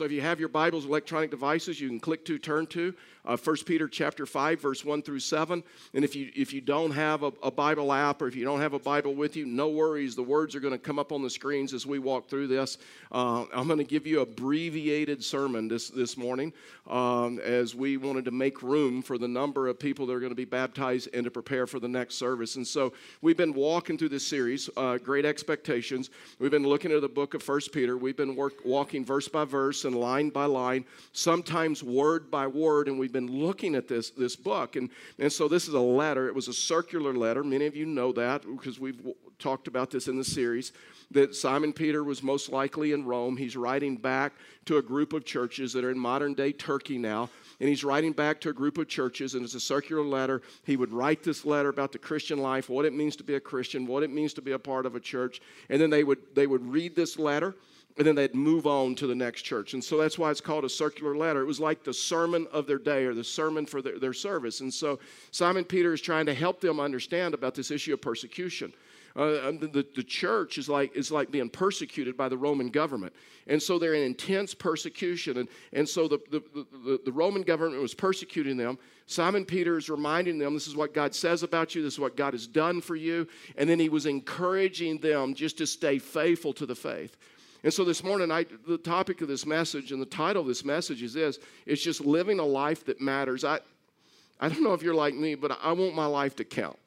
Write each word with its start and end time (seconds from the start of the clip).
So 0.00 0.06
if 0.06 0.12
you 0.12 0.22
have 0.22 0.40
your 0.40 0.48
Bibles, 0.48 0.86
electronic 0.86 1.30
devices, 1.30 1.78
you 1.78 1.86
can 1.86 2.00
click 2.00 2.24
to 2.24 2.38
turn 2.38 2.66
to 2.68 2.94
uh, 3.26 3.36
1 3.36 3.56
Peter 3.66 3.86
chapter 3.86 4.24
5, 4.24 4.58
verse 4.58 4.82
1 4.82 5.02
through 5.02 5.20
7. 5.20 5.62
And 5.92 6.04
if 6.04 6.16
you, 6.16 6.30
if 6.34 6.54
you 6.54 6.62
don't 6.62 6.90
have 6.92 7.22
a, 7.22 7.32
a 7.42 7.50
Bible 7.50 7.92
app 7.92 8.22
or 8.22 8.26
if 8.26 8.34
you 8.34 8.42
don't 8.42 8.60
have 8.60 8.72
a 8.72 8.78
Bible 8.78 9.14
with 9.14 9.36
you, 9.36 9.44
no 9.44 9.68
worries. 9.68 10.16
The 10.16 10.22
words 10.22 10.54
are 10.54 10.60
going 10.60 10.72
to 10.72 10.78
come 10.78 10.98
up 10.98 11.12
on 11.12 11.22
the 11.22 11.28
screens 11.28 11.74
as 11.74 11.84
we 11.84 11.98
walk 11.98 12.30
through 12.30 12.46
this. 12.46 12.78
Uh, 13.12 13.44
I'm 13.52 13.66
going 13.66 13.78
to 13.78 13.84
give 13.84 14.06
you 14.06 14.20
abbreviated 14.20 15.22
sermon 15.22 15.68
this, 15.68 15.90
this 15.90 16.16
morning 16.16 16.54
um, 16.88 17.38
as 17.40 17.74
we 17.74 17.98
wanted 17.98 18.24
to 18.24 18.30
make 18.30 18.62
room 18.62 19.02
for 19.02 19.18
the 19.18 19.28
number 19.28 19.68
of 19.68 19.78
people 19.78 20.06
that 20.06 20.14
are 20.14 20.20
going 20.20 20.32
to 20.32 20.34
be 20.34 20.46
baptized 20.46 21.10
and 21.12 21.24
to 21.24 21.30
prepare 21.30 21.66
for 21.66 21.78
the 21.78 21.88
next 21.88 22.14
service. 22.14 22.56
And 22.56 22.66
so 22.66 22.94
we've 23.20 23.36
been 23.36 23.52
walking 23.52 23.98
through 23.98 24.08
this 24.08 24.26
series, 24.26 24.70
uh, 24.78 24.96
Great 24.96 25.26
Expectations. 25.26 26.08
We've 26.38 26.50
been 26.50 26.66
looking 26.66 26.90
at 26.90 27.02
the 27.02 27.08
book 27.08 27.34
of 27.34 27.46
1 27.46 27.60
Peter. 27.72 27.98
We've 27.98 28.16
been 28.16 28.34
work, 28.34 28.64
walking 28.64 29.04
verse 29.04 29.28
by 29.28 29.44
verse 29.44 29.84
line 29.92 30.30
by 30.30 30.46
line, 30.46 30.86
sometimes 31.12 31.82
word 31.82 32.30
by 32.30 32.46
word, 32.46 32.88
and 32.88 32.98
we 32.98 33.10
we've 33.10 33.26
been 33.26 33.40
looking 33.40 33.74
at 33.74 33.88
this, 33.88 34.10
this 34.10 34.36
book. 34.36 34.76
And, 34.76 34.88
and 35.18 35.32
so 35.32 35.48
this 35.48 35.66
is 35.66 35.74
a 35.74 35.80
letter. 35.80 36.28
It 36.28 36.34
was 36.34 36.46
a 36.46 36.52
circular 36.52 37.12
letter. 37.12 37.42
Many 37.42 37.66
of 37.66 37.74
you 37.74 37.86
know 37.86 38.12
that 38.12 38.42
because 38.42 38.78
we've 38.78 38.96
w- 38.98 39.16
talked 39.40 39.66
about 39.66 39.90
this 39.90 40.06
in 40.06 40.16
the 40.16 40.24
series. 40.24 40.72
That 41.10 41.34
Simon 41.34 41.72
Peter 41.72 42.04
was 42.04 42.22
most 42.22 42.50
likely 42.50 42.92
in 42.92 43.04
Rome. 43.04 43.36
He's 43.36 43.56
writing 43.56 43.96
back 43.96 44.32
to 44.66 44.76
a 44.76 44.82
group 44.82 45.12
of 45.12 45.24
churches 45.24 45.72
that 45.72 45.84
are 45.84 45.90
in 45.90 45.98
modern 45.98 46.34
day 46.34 46.52
Turkey 46.52 46.98
now. 46.98 47.30
And 47.58 47.68
he's 47.68 47.82
writing 47.82 48.12
back 48.12 48.40
to 48.42 48.50
a 48.50 48.52
group 48.52 48.78
of 48.78 48.88
churches, 48.88 49.34
and 49.34 49.44
it's 49.44 49.54
a 49.54 49.60
circular 49.60 50.04
letter. 50.04 50.40
He 50.64 50.76
would 50.76 50.92
write 50.92 51.24
this 51.24 51.44
letter 51.44 51.68
about 51.68 51.90
the 51.90 51.98
Christian 51.98 52.38
life, 52.38 52.68
what 52.70 52.84
it 52.84 52.94
means 52.94 53.16
to 53.16 53.24
be 53.24 53.34
a 53.34 53.40
Christian, 53.40 53.88
what 53.88 54.04
it 54.04 54.10
means 54.10 54.32
to 54.34 54.42
be 54.42 54.52
a 54.52 54.58
part 54.58 54.86
of 54.86 54.94
a 54.94 55.00
church. 55.00 55.42
And 55.68 55.82
then 55.82 55.90
they 55.90 56.04
would, 56.04 56.18
they 56.36 56.46
would 56.46 56.64
read 56.64 56.94
this 56.94 57.18
letter 57.18 57.56
and 57.96 58.06
then 58.06 58.14
they'd 58.14 58.34
move 58.34 58.66
on 58.66 58.94
to 58.96 59.06
the 59.06 59.14
next 59.14 59.42
church. 59.42 59.74
And 59.74 59.82
so 59.82 59.98
that's 59.98 60.18
why 60.18 60.30
it's 60.30 60.40
called 60.40 60.64
a 60.64 60.68
circular 60.68 61.16
letter. 61.16 61.42
It 61.42 61.46
was 61.46 61.60
like 61.60 61.84
the 61.84 61.94
sermon 61.94 62.46
of 62.52 62.66
their 62.66 62.78
day 62.78 63.04
or 63.04 63.14
the 63.14 63.24
sermon 63.24 63.66
for 63.66 63.82
their, 63.82 63.98
their 63.98 64.12
service. 64.12 64.60
And 64.60 64.72
so 64.72 64.98
Simon 65.32 65.64
Peter 65.64 65.92
is 65.92 66.00
trying 66.00 66.26
to 66.26 66.34
help 66.34 66.60
them 66.60 66.80
understand 66.80 67.34
about 67.34 67.54
this 67.54 67.70
issue 67.70 67.92
of 67.92 68.00
persecution. 68.00 68.72
Uh, 69.16 69.50
the, 69.50 69.84
the 69.96 70.04
church 70.04 70.56
is 70.56 70.68
like, 70.68 70.94
is 70.94 71.10
like 71.10 71.32
being 71.32 71.48
persecuted 71.48 72.16
by 72.16 72.28
the 72.28 72.36
Roman 72.36 72.68
government. 72.68 73.12
And 73.48 73.60
so 73.60 73.78
they're 73.78 73.94
in 73.94 74.04
intense 74.04 74.54
persecution. 74.54 75.38
And, 75.38 75.48
and 75.72 75.88
so 75.88 76.06
the, 76.06 76.20
the, 76.30 76.40
the, 76.54 77.00
the 77.06 77.12
Roman 77.12 77.42
government 77.42 77.82
was 77.82 77.92
persecuting 77.92 78.56
them. 78.56 78.78
Simon 79.06 79.44
Peter 79.44 79.76
is 79.76 79.90
reminding 79.90 80.38
them 80.38 80.54
this 80.54 80.68
is 80.68 80.76
what 80.76 80.94
God 80.94 81.12
says 81.14 81.42
about 81.42 81.74
you, 81.74 81.82
this 81.82 81.94
is 81.94 81.98
what 81.98 82.16
God 82.16 82.32
has 82.34 82.46
done 82.46 82.80
for 82.80 82.94
you. 82.94 83.26
And 83.56 83.68
then 83.68 83.80
he 83.80 83.88
was 83.88 84.06
encouraging 84.06 84.98
them 84.98 85.34
just 85.34 85.58
to 85.58 85.66
stay 85.66 85.98
faithful 85.98 86.52
to 86.52 86.66
the 86.66 86.76
faith. 86.76 87.16
And 87.62 87.72
so 87.72 87.84
this 87.84 88.02
morning, 88.02 88.30
I, 88.30 88.46
the 88.66 88.78
topic 88.78 89.20
of 89.20 89.28
this 89.28 89.44
message 89.44 89.92
and 89.92 90.00
the 90.00 90.06
title 90.06 90.42
of 90.42 90.48
this 90.48 90.64
message 90.64 91.02
is 91.02 91.12
this 91.12 91.38
it's 91.66 91.82
just 91.82 92.00
living 92.00 92.38
a 92.38 92.44
life 92.44 92.84
that 92.86 93.00
matters. 93.00 93.44
I, 93.44 93.60
I 94.40 94.48
don't 94.48 94.62
know 94.62 94.72
if 94.72 94.82
you're 94.82 94.94
like 94.94 95.14
me, 95.14 95.34
but 95.34 95.58
I 95.62 95.72
want 95.72 95.94
my 95.94 96.06
life 96.06 96.36
to 96.36 96.44
count. 96.44 96.78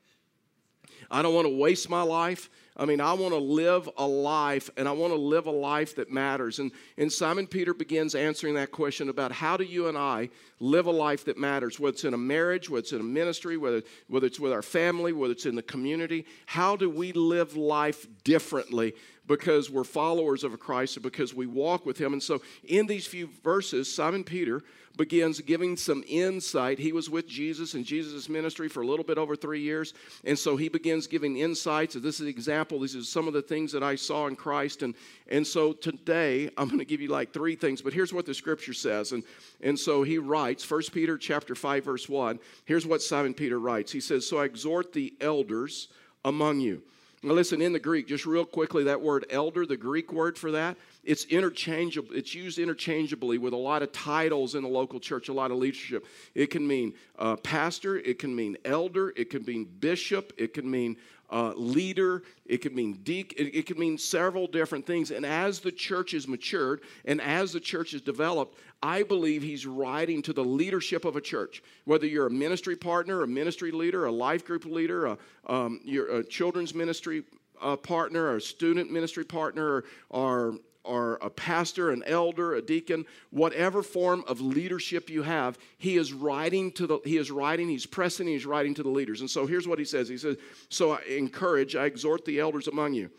I 1.10 1.22
don't 1.22 1.34
want 1.34 1.48
to 1.48 1.56
waste 1.56 1.90
my 1.90 2.02
life. 2.02 2.50
I 2.76 2.86
mean, 2.86 3.02
I 3.02 3.14
want 3.14 3.34
to 3.34 3.40
live 3.40 3.88
a 3.98 4.08
life 4.08 4.70
and 4.78 4.88
I 4.88 4.94
want 4.94 5.14
to 5.14 5.20
live 5.20 5.46
a 5.46 5.52
life 5.52 5.96
that 5.98 6.12
matters. 6.12 6.58
And, 6.58 6.72
and 6.98 7.12
Simon 7.12 7.46
Peter 7.46 7.74
begins 7.74 8.16
answering 8.16 8.56
that 8.56 8.72
question 8.72 9.10
about 9.10 9.32
how 9.32 9.58
do 9.58 9.64
you 9.64 9.88
and 9.88 9.98
I 9.98 10.30
live 10.60 10.88
a 10.88 10.92
life 10.92 11.26
that 11.26 11.38
matters, 11.38 11.80
whether 11.80 11.94
it's 11.94 12.04
in 12.04 12.16
a 12.16 12.18
marriage, 12.18 12.70
whether 12.70 12.80
it's 12.80 12.92
in 12.92 13.00
a 13.00 13.04
ministry, 13.04 13.58
whether, 13.58 13.84
whether 14.08 14.26
it's 14.26 14.40
with 14.40 14.52
our 14.52 14.64
family, 14.64 15.14
whether 15.14 15.34
it's 15.34 15.46
in 15.46 15.56
the 15.56 15.62
community. 15.62 16.26
How 16.48 16.76
do 16.76 16.90
we 16.90 17.12
live 17.12 17.56
life 17.56 18.08
differently 18.24 18.94
because 19.28 19.70
we're 19.70 19.84
followers 19.84 20.44
of 20.44 20.54
a 20.54 20.58
Christ 20.58 20.98
or 20.98 21.02
because 21.02 21.32
we 21.32 21.46
walk 21.46 21.86
with 21.86 22.00
Him? 22.00 22.14
And 22.14 22.24
so, 22.24 22.42
in 22.64 22.88
these 22.88 23.06
few 23.06 23.30
verses, 23.44 23.94
Simon 23.94 24.24
Peter 24.24 24.64
begins 24.96 25.42
giving 25.42 25.76
some 25.76 26.04
insight. 26.08 26.78
He 26.78 26.92
was 26.92 27.10
with 27.10 27.28
Jesus 27.28 27.74
in 27.74 27.84
Jesus' 27.84 28.30
ministry 28.30 28.70
for 28.70 28.82
a 28.84 28.88
little 28.88 29.06
bit 29.06 29.18
over 29.18 29.36
three 29.36 29.62
years. 29.62 29.94
And 30.24 30.38
so 30.38 30.56
he 30.56 30.70
begins 30.70 31.08
giving 31.08 31.38
insights. 31.38 31.96
This 31.96 32.16
is 32.16 32.22
an 32.22 32.28
example. 32.28 32.80
These 32.80 32.96
are 32.96 33.04
some 33.04 33.28
of 33.28 33.34
the 33.34 33.42
things 33.42 33.72
that 33.72 33.82
I 33.82 33.96
saw 33.96 34.28
in 34.28 34.36
Christ. 34.36 34.84
And, 34.84 34.94
and 35.28 35.46
so 35.46 35.74
today 35.74 36.50
I'm 36.58 36.68
going 36.68 36.80
to 36.80 36.86
give 36.86 37.02
you 37.02 37.10
like 37.10 37.34
three 37.34 37.56
things, 37.56 37.82
but 37.82 37.94
here's 37.94 38.14
what 38.14 38.26
the 38.26 38.34
scripture 38.34 38.74
says. 38.74 39.14
And, 39.14 39.24
and 39.62 39.80
so 39.80 40.04
he 40.04 40.20
writes, 40.20 40.70
1 40.70 40.82
Peter 40.92 41.18
chapter 41.18 41.56
5, 41.56 41.84
verse 41.84 42.08
1. 42.08 42.40
Here's 42.66 42.86
what 42.86 43.02
Simon 43.02 43.34
Peter 43.34 43.60
writes. 43.60 43.92
He 43.92 44.02
says, 44.02 44.28
So 44.28 44.40
I 44.40 44.46
exhort 44.46 44.94
the 44.94 45.14
elders 45.20 45.88
among 46.24 46.60
you. 46.60 46.84
Now 47.26 47.34
listen, 47.34 47.62
in 47.62 47.72
the 47.72 47.80
Greek, 47.80 48.10
just 48.10 48.26
real 48.26 48.44
quickly, 48.44 48.84
that 48.84 49.02
word 49.02 49.26
elder, 49.30 49.66
the 49.66 49.78
Greek 49.78 50.12
word 50.12 50.38
for 50.38 50.52
that, 50.52 50.76
it's 51.06 51.24
interchangeable. 51.26 52.14
It's 52.14 52.36
used 52.36 52.60
interchangeably 52.60 53.38
with 53.38 53.54
a 53.54 53.58
lot 53.58 53.82
of 53.82 53.94
titles 53.94 54.56
in 54.56 54.64
the 54.64 54.70
local 54.70 55.00
church, 55.00 55.30
a 55.30 55.34
lot 55.34 55.50
of 55.50 55.58
leadership. 55.58 56.06
It 56.36 56.48
can 56.48 56.68
mean 56.68 56.94
uh, 57.18 57.38
pastor, 57.38 57.98
it 57.98 58.20
can 58.20 58.36
mean 58.36 58.58
elder, 58.66 59.14
it 59.16 59.30
can 59.30 59.46
mean 59.46 59.64
bishop, 59.64 60.34
it 60.38 60.54
can 60.54 60.70
mean 60.70 60.98
uh, 61.34 61.52
leader, 61.56 62.22
it 62.46 62.60
could 62.60 62.76
mean 62.76 62.94
deacon, 63.04 63.48
it, 63.48 63.56
it 63.56 63.66
could 63.66 63.80
mean 63.80 63.98
several 63.98 64.46
different 64.46 64.86
things. 64.86 65.10
And 65.10 65.26
as 65.26 65.60
the 65.60 65.72
church 65.72 66.14
is 66.14 66.28
matured 66.28 66.82
and 67.06 67.20
as 67.20 67.52
the 67.52 67.60
church 67.60 67.96
is 67.96 68.02
developed, 68.02 68.60
I 68.84 69.02
believe 69.02 69.42
he's 69.42 69.66
writing 69.66 70.22
to 70.24 70.34
the 70.34 70.44
leadership 70.44 71.06
of 71.06 71.16
a 71.16 71.22
church. 71.22 71.64
Whether 71.86 72.06
you're 72.06 72.28
a 72.28 72.32
ministry 72.32 72.76
partner, 72.76 73.24
a 73.24 73.28
ministry 73.28 73.72
leader, 73.72 74.06
a 74.06 74.12
life 74.12 74.46
group 74.46 74.66
leader, 74.66 75.08
a, 75.08 75.18
um, 75.48 75.82
a 76.12 76.22
children's 76.24 76.76
ministry 76.76 77.24
uh, 77.60 77.78
partner, 77.78 78.26
or 78.26 78.36
a 78.36 78.42
student 78.42 78.92
ministry 78.92 79.24
partner, 79.24 79.66
or, 79.66 79.84
or 80.10 80.58
or 80.84 81.18
a 81.22 81.30
pastor, 81.30 81.92
an 81.92 82.04
elder, 82.06 82.56
a 82.56 82.62
deacon, 82.62 83.06
whatever 83.30 83.82
form 83.82 84.24
of 84.28 84.42
leadership 84.42 85.10
you 85.10 85.24
have, 85.24 85.58
he 85.78 85.98
is 85.98 86.12
writing 86.12 86.72
to 86.74 86.86
the 86.86 87.00
he 87.06 87.18
is 87.18 87.32
writing, 87.32 87.70
he's 87.70 87.86
pressing, 87.86 88.28
he's 88.28 88.46
writing 88.46 88.74
to 88.74 88.84
the 88.84 88.90
leaders. 88.90 89.22
And 89.22 89.30
so 89.30 89.46
here's 89.46 89.68
what 89.68 89.80
he 89.80 89.86
says. 89.86 90.10
He 90.10 90.18
says, 90.18 90.38
"So 90.70 90.92
I 90.92 91.02
encourage, 91.04 91.76
I 91.76 91.86
exhort 91.86 92.26
the 92.26 92.40
elders 92.40 92.68
among 92.68 92.94
you, 92.94 93.10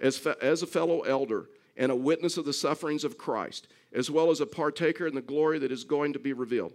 as 0.00 0.18
fe- 0.18 0.34
as 0.40 0.62
a 0.62 0.66
fellow 0.66 1.02
elder 1.02 1.48
and 1.76 1.92
a 1.92 1.96
witness 1.96 2.36
of 2.36 2.44
the 2.44 2.52
sufferings 2.52 3.04
of 3.04 3.16
Christ, 3.16 3.68
as 3.92 4.10
well 4.10 4.30
as 4.30 4.40
a 4.40 4.46
partaker 4.46 5.06
in 5.06 5.14
the 5.14 5.22
glory 5.22 5.58
that 5.60 5.72
is 5.72 5.84
going 5.84 6.12
to 6.12 6.18
be 6.18 6.32
revealed." 6.32 6.74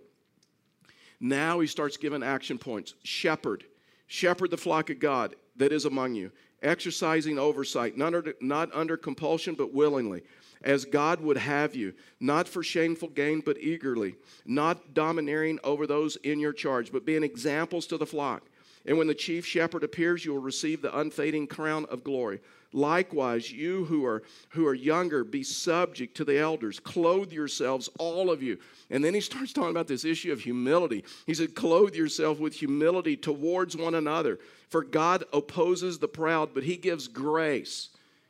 Now 1.20 1.60
he 1.60 1.68
starts 1.68 1.98
giving 1.98 2.24
action 2.24 2.58
points. 2.58 2.94
Shepherd, 3.04 3.66
shepherd 4.06 4.52
the 4.52 4.58
flock 4.58 4.90
of 4.90 5.00
God 5.00 5.36
that 5.56 5.72
is 5.72 5.86
among 5.86 6.16
you, 6.16 6.32
exercising 6.62 7.38
oversight, 7.38 7.98
not 7.98 8.14
under, 8.14 8.34
not 8.42 8.70
under 8.74 8.98
compulsion, 8.98 9.56
but 9.56 9.74
willingly 9.74 10.24
as 10.64 10.86
God 10.86 11.22
would 11.22 11.38
have 11.38 11.76
you, 11.76 11.94
not 12.20 12.48
for 12.48 12.64
shameful 12.64 13.10
gain, 13.10 13.42
but 13.42 13.58
eagerly, 13.60 14.16
not 14.46 14.94
domineering 14.94 15.60
over 15.64 15.86
those 15.86 16.16
in 16.18 16.40
your 16.40 16.54
charge, 16.54 16.92
but 16.92 17.06
being 17.06 17.24
examples 17.24 17.86
to 17.88 17.98
the 17.98 18.06
flock. 18.06 18.44
And 18.86 18.98
when 18.98 19.08
the 19.08 19.14
chief 19.14 19.46
shepherd 19.46 19.84
appears, 19.84 20.24
you 20.24 20.34
will 20.34 20.42
receive 20.42 20.82
the 20.82 20.98
unfading 20.98 21.48
crown 21.48 21.86
of 21.90 22.04
glory. 22.04 22.40
Likewise, 22.74 23.52
you 23.52 23.86
who 23.86 24.06
are 24.06 24.24
who 24.50 24.66
are 24.66 24.74
younger, 24.74 25.24
be 25.24 25.44
subject 25.44 26.16
to 26.18 26.26
the 26.26 26.38
elders. 26.38 26.80
Clothe 26.80 27.32
yourselves, 27.32 27.90
all 27.98 28.30
of 28.30 28.44
you. 28.44 28.58
And 28.90 29.04
then 29.04 29.14
he 29.14 29.22
starts 29.22 29.54
talking 29.54 29.72
about 29.72 29.88
this 29.88 30.06
issue 30.06 30.32
of 30.32 30.42
humility. 30.42 31.04
He 31.26 31.34
said, 31.34 31.56
Clothe 31.56 31.96
yourself 31.96 32.40
with 32.40 32.54
humility 32.54 33.16
towards 33.16 33.76
one 33.76 33.96
another. 33.96 34.40
For 34.70 34.84
God 34.84 35.24
opposes 35.32 36.00
the 36.00 36.08
proud, 36.08 36.54
but 36.54 36.64
he 36.64 36.78
gives 36.78 37.08
grace 37.08 37.90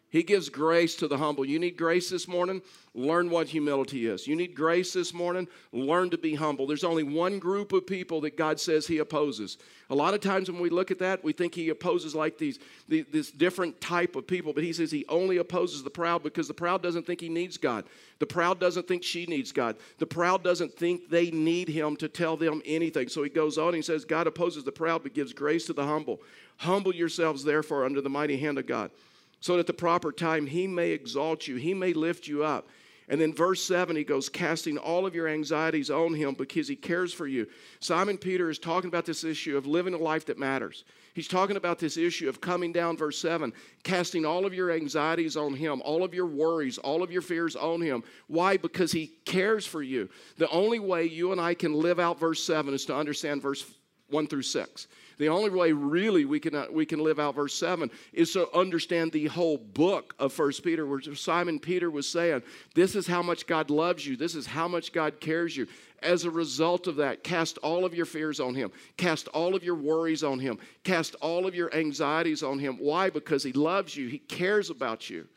he 0.09 0.23
gives 0.23 0.47
grace 0.47 0.95
to 0.97 1.07
the 1.09 1.18
humble. 1.18 1.45
You 1.45 1.59
need 1.59 1.75
grace 1.75 2.09
this 2.09 2.29
morning? 2.29 2.62
Learn 2.95 3.29
what 3.29 3.47
humility 3.47 4.07
is. 4.07 4.25
You 4.25 4.38
need 4.38 4.56
grace 4.56 4.94
this 4.94 5.13
morning? 5.13 5.50
Learn 5.73 6.09
to 6.12 6.18
be 6.18 6.34
humble. 6.34 6.66
There's 6.66 6.85
only 6.85 7.03
one 7.03 7.40
group 7.40 7.73
of 7.73 7.85
people 7.85 8.22
that 8.22 8.38
God 8.38 8.57
says 8.57 8.88
He 8.88 9.00
opposes. 9.00 9.57
A 9.90 9.96
lot 9.96 10.13
of 10.13 10.22
times 10.22 10.50
when 10.50 10.62
we 10.62 10.69
look 10.69 10.91
at 10.91 11.00
that, 11.00 11.25
we 11.25 11.34
think 11.34 11.53
He 11.53 11.67
opposes 11.69 12.16
like 12.16 12.38
these, 12.38 12.57
this 12.88 13.31
different 13.31 13.81
type 13.81 14.16
of 14.16 14.25
people, 14.25 14.53
but 14.53 14.63
He 14.63 14.72
says 14.72 14.91
He 14.91 15.06
only 15.09 15.38
opposes 15.38 15.84
the 15.84 15.90
proud 15.90 16.23
because 16.23 16.47
the 16.47 16.53
proud 16.53 16.81
doesn't 16.81 17.06
think 17.06 17.19
He 17.19 17.29
needs 17.29 17.57
God. 17.57 17.84
The 18.19 18.25
proud 18.25 18.62
doesn't 18.62 18.88
think 18.88 19.03
she 19.03 19.25
needs 19.25 19.51
God. 19.51 19.75
The 20.00 20.07
proud 20.07 20.41
doesn't 20.41 20.73
think 20.73 21.09
they 21.09 21.31
need 21.31 21.67
Him 21.67 21.97
to 21.97 22.08
tell 22.08 22.37
them 22.37 22.61
anything. 22.66 23.09
So 23.09 23.23
He 23.23 23.29
goes 23.29 23.58
on 23.58 23.67
and 23.67 23.76
He 23.76 23.81
says, 23.81 24.05
God 24.05 24.26
opposes 24.26 24.64
the 24.64 24.72
proud 24.72 25.03
but 25.03 25.14
gives 25.14 25.34
grace 25.34 25.66
to 25.66 25.73
the 25.73 25.85
humble. 25.85 26.22
Humble 26.55 26.96
yourselves, 26.96 27.43
therefore, 27.43 27.84
under 27.84 27.99
the 27.99 28.09
mighty 28.09 28.37
hand 28.37 28.58
of 28.58 28.66
God 28.66 28.90
so 29.39 29.53
that 29.53 29.61
at 29.61 29.67
the 29.67 29.73
proper 29.73 30.11
time 30.11 30.47
he 30.47 30.67
may 30.67 30.91
exalt 30.91 31.47
you, 31.47 31.55
he 31.55 31.73
may 31.73 31.93
lift 31.93 32.28
you 32.28 32.43
up. 32.43 32.67
And 33.09 33.22
then 33.22 33.34
verse 33.34 33.63
7, 33.63 33.95
he 33.95 34.03
goes, 34.03 34.28
casting 34.28 34.78
all 34.78 35.05
of 35.05 35.16
your 35.16 35.29
anxieties 35.29 35.89
on 35.89 36.13
him 36.13 36.34
because 36.34 36.67
he 36.67 36.75
cares 36.75 37.13
for 37.13 37.25
you. 37.25 37.47
Simon 37.79 38.17
Peter 38.17 38.49
is 38.49 38.59
talking 38.59 38.89
about 38.89 39.05
this 39.05 39.23
issue 39.23 39.55
of 39.55 39.66
living 39.66 39.93
a 39.93 39.97
life 39.97 40.25
that 40.25 40.37
matters. 40.37 40.84
He's 41.13 41.29
talking 41.29 41.55
about 41.55 41.79
this 41.79 41.95
issue 41.95 42.28
of 42.28 42.41
coming 42.41 42.73
down, 42.73 42.97
verse 42.97 43.17
7, 43.17 43.53
casting 43.84 44.25
all 44.25 44.45
of 44.45 44.53
your 44.53 44.72
anxieties 44.72 45.37
on 45.37 45.53
him, 45.53 45.81
all 45.85 46.03
of 46.03 46.13
your 46.13 46.25
worries, 46.25 46.78
all 46.78 47.01
of 47.01 47.09
your 47.09 47.22
fears 47.22 47.55
on 47.55 47.81
him. 47.81 48.03
Why? 48.28 48.57
Because 48.57 48.91
he 48.91 49.13
cares 49.23 49.66
for 49.66 49.81
you. 49.81 50.09
The 50.37 50.49
only 50.49 50.79
way 50.79 51.05
you 51.05 51.31
and 51.31 51.40
I 51.40 51.53
can 51.53 51.73
live 51.73 51.99
out 52.01 52.19
verse 52.19 52.43
7 52.43 52.73
is 52.73 52.85
to 52.85 52.95
understand 52.95 53.41
verse 53.41 53.66
1 54.09 54.28
through 54.28 54.41
6. 54.43 54.87
The 55.17 55.29
only 55.29 55.49
way 55.49 55.72
really 55.72 56.25
we 56.25 56.40
can, 56.40 56.53
uh, 56.53 56.67
we 56.72 56.85
can 56.85 56.99
live 56.99 57.19
out 57.19 57.35
verse 57.35 57.55
7 57.55 57.90
is 58.14 58.34
to 58.34 58.52
understand 58.55 59.11
the 59.11 59.28
whole 59.28 59.58
book 59.58 60.16
of 60.19 60.31
First 60.31 60.64
Peter, 60.64 60.85
where 60.85 61.02
Simon 61.16 61.59
Peter 61.59 61.90
was 61.90 62.08
saying, 62.08 62.43
This 62.75 62.96
is 62.96 63.08
how 63.08 63.23
much 63.23 63.47
God 63.47 63.69
loves 63.69 64.05
you, 64.05 64.16
this 64.16 64.35
is 64.35 64.46
how 64.46 64.67
much 64.67 64.93
God 64.93 65.19
cares 65.19 65.58
you. 65.58 65.67
As 66.03 66.25
a 66.25 66.31
result 66.31 66.85
of 66.85 66.97
that, 66.97 67.23
cast 67.23 67.58
all 67.59 67.84
of 67.84 67.96
your 67.96 68.05
fears 68.05 68.40
on 68.40 68.53
Him, 68.53 68.72
cast 68.97 69.28
all 69.29 69.55
of 69.55 69.64
your 69.64 69.75
worries 69.75 70.23
on 70.23 70.37
Him, 70.37 70.59
cast 70.84 71.16
all 71.16 71.47
of 71.47 71.55
your 71.55 71.73
anxieties 71.73 72.43
on 72.43 72.59
Him. 72.59 72.78
Why? 72.78 73.09
Because 73.09 73.41
He 73.43 73.53
loves 73.53 73.97
you, 73.97 74.08
He 74.08 74.19
cares 74.19 74.69
about 74.69 75.09
you. 75.09 75.28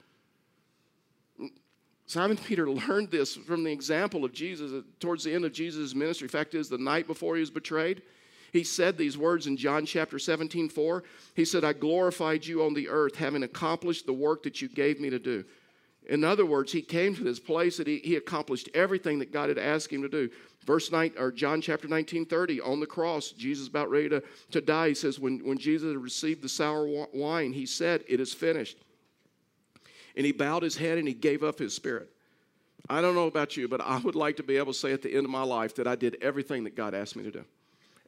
Simon 2.11 2.37
Peter 2.37 2.69
learned 2.69 3.09
this 3.13 3.37
from 3.37 3.63
the 3.63 3.71
example 3.71 4.25
of 4.25 4.33
Jesus 4.33 4.83
towards 4.99 5.23
the 5.23 5.33
end 5.33 5.45
of 5.45 5.53
Jesus' 5.53 5.95
ministry. 5.95 6.25
In 6.25 6.31
fact 6.31 6.55
is, 6.55 6.69
the 6.69 6.77
night 6.77 7.07
before 7.07 7.37
he 7.37 7.41
was 7.41 7.53
betrayed, 7.53 8.03
he 8.53 8.65
said 8.65 8.97
these 8.97 9.17
words 9.17 9.47
in 9.47 9.57
John 9.57 9.87
chapter 9.87 10.19
17, 10.19 10.69
4. 10.69 11.05
He 11.35 11.45
said, 11.45 11.65
I 11.65 11.73
glorified 11.73 12.45
you 12.45 12.65
on 12.65 12.75
the 12.75 12.89
earth, 12.89 13.17
having 13.17 13.43
accomplished 13.43 14.07
the 14.07 14.13
work 14.13 14.43
that 14.43 14.61
you 14.61 14.69
gave 14.69 15.01
me 15.01 15.11
to 15.11 15.19
do. 15.19 15.45
In 16.09 16.25
other 16.25 16.47
words, 16.47 16.73
he 16.73 16.83
came 16.83 17.15
to 17.15 17.23
this 17.23 17.39
place 17.39 17.77
that 17.77 17.87
he, 17.87 17.99
he 17.99 18.17
accomplished 18.17 18.69
everything 18.75 19.21
that 19.21 19.33
God 19.33 19.49
had 19.49 19.59
asked 19.59 19.93
him 19.93 20.03
to 20.03 20.09
do. 20.09 20.31
Verse 20.65 20.91
9, 20.91 21.13
or 21.19 21.31
John 21.31 21.61
chapter 21.61 21.87
19, 21.87 22.27
30, 22.27 22.61
on 22.61 22.81
the 22.81 22.87
cross, 22.87 23.31
Jesus 23.31 23.69
about 23.69 23.91
ready 23.91 24.09
to, 24.09 24.23
to 24.51 24.61
die. 24.61 24.89
He 24.89 24.95
says, 24.95 25.21
when, 25.21 25.39
when 25.41 25.59
Jesus 25.59 25.95
received 25.97 26.43
the 26.43 26.49
sour 26.49 27.07
wine, 27.13 27.53
he 27.53 27.67
said, 27.67 28.03
It 28.09 28.19
is 28.19 28.35
finished. 28.35 28.79
And 30.17 30.27
he 30.27 30.33
bowed 30.33 30.65
his 30.65 30.77
head 30.77 30.99
and 30.99 31.07
he 31.07 31.15
gave 31.15 31.45
up 31.45 31.59
his 31.59 31.75
spirit. 31.75 32.11
I 32.89 33.01
don't 33.01 33.15
know 33.15 33.29
about 33.29 33.57
you, 33.57 33.69
but 33.69 33.81
I 33.81 33.99
would 33.99 34.17
like 34.17 34.37
to 34.39 34.43
be 34.43 34.57
able 34.57 34.73
to 34.73 34.79
say 34.79 34.93
at 34.93 35.03
the 35.03 35.15
end 35.15 35.25
of 35.25 35.31
my 35.31 35.45
life 35.45 35.77
that 35.77 35.87
I 35.87 35.95
did 35.95 36.17
everything 36.21 36.65
that 36.65 36.75
God 36.75 36.95
asked 36.95 37.15
me 37.15 37.23
to 37.23 37.31
do 37.31 37.45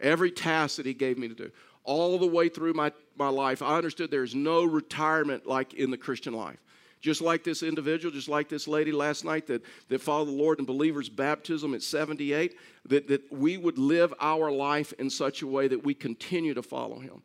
every 0.02 0.30
task 0.30 0.76
that 0.76 0.86
He 0.86 0.94
gave 0.94 1.18
me 1.18 1.28
to 1.28 1.34
do. 1.34 1.50
All 1.84 2.18
the 2.18 2.26
way 2.26 2.48
through 2.48 2.74
my, 2.74 2.92
my 3.16 3.28
life, 3.28 3.62
I 3.62 3.76
understood 3.76 4.10
there's 4.10 4.34
no 4.34 4.64
retirement 4.64 5.46
like 5.46 5.74
in 5.74 5.90
the 5.90 5.96
Christian 5.96 6.34
life. 6.34 6.58
Just 7.00 7.20
like 7.20 7.42
this 7.42 7.64
individual, 7.64 8.14
just 8.14 8.28
like 8.28 8.48
this 8.48 8.68
lady 8.68 8.92
last 8.92 9.24
night 9.24 9.48
that, 9.48 9.62
that 9.88 10.00
followed 10.00 10.26
the 10.26 10.32
Lord 10.32 10.60
in 10.60 10.64
believers' 10.64 11.08
baptism 11.08 11.74
at 11.74 11.82
78, 11.82 12.56
that, 12.86 13.08
that 13.08 13.32
we 13.32 13.56
would 13.56 13.76
live 13.76 14.14
our 14.20 14.52
life 14.52 14.92
in 15.00 15.10
such 15.10 15.42
a 15.42 15.46
way 15.46 15.66
that 15.66 15.84
we 15.84 15.94
continue 15.94 16.54
to 16.54 16.62
follow 16.62 17.00
Him. 17.00 17.22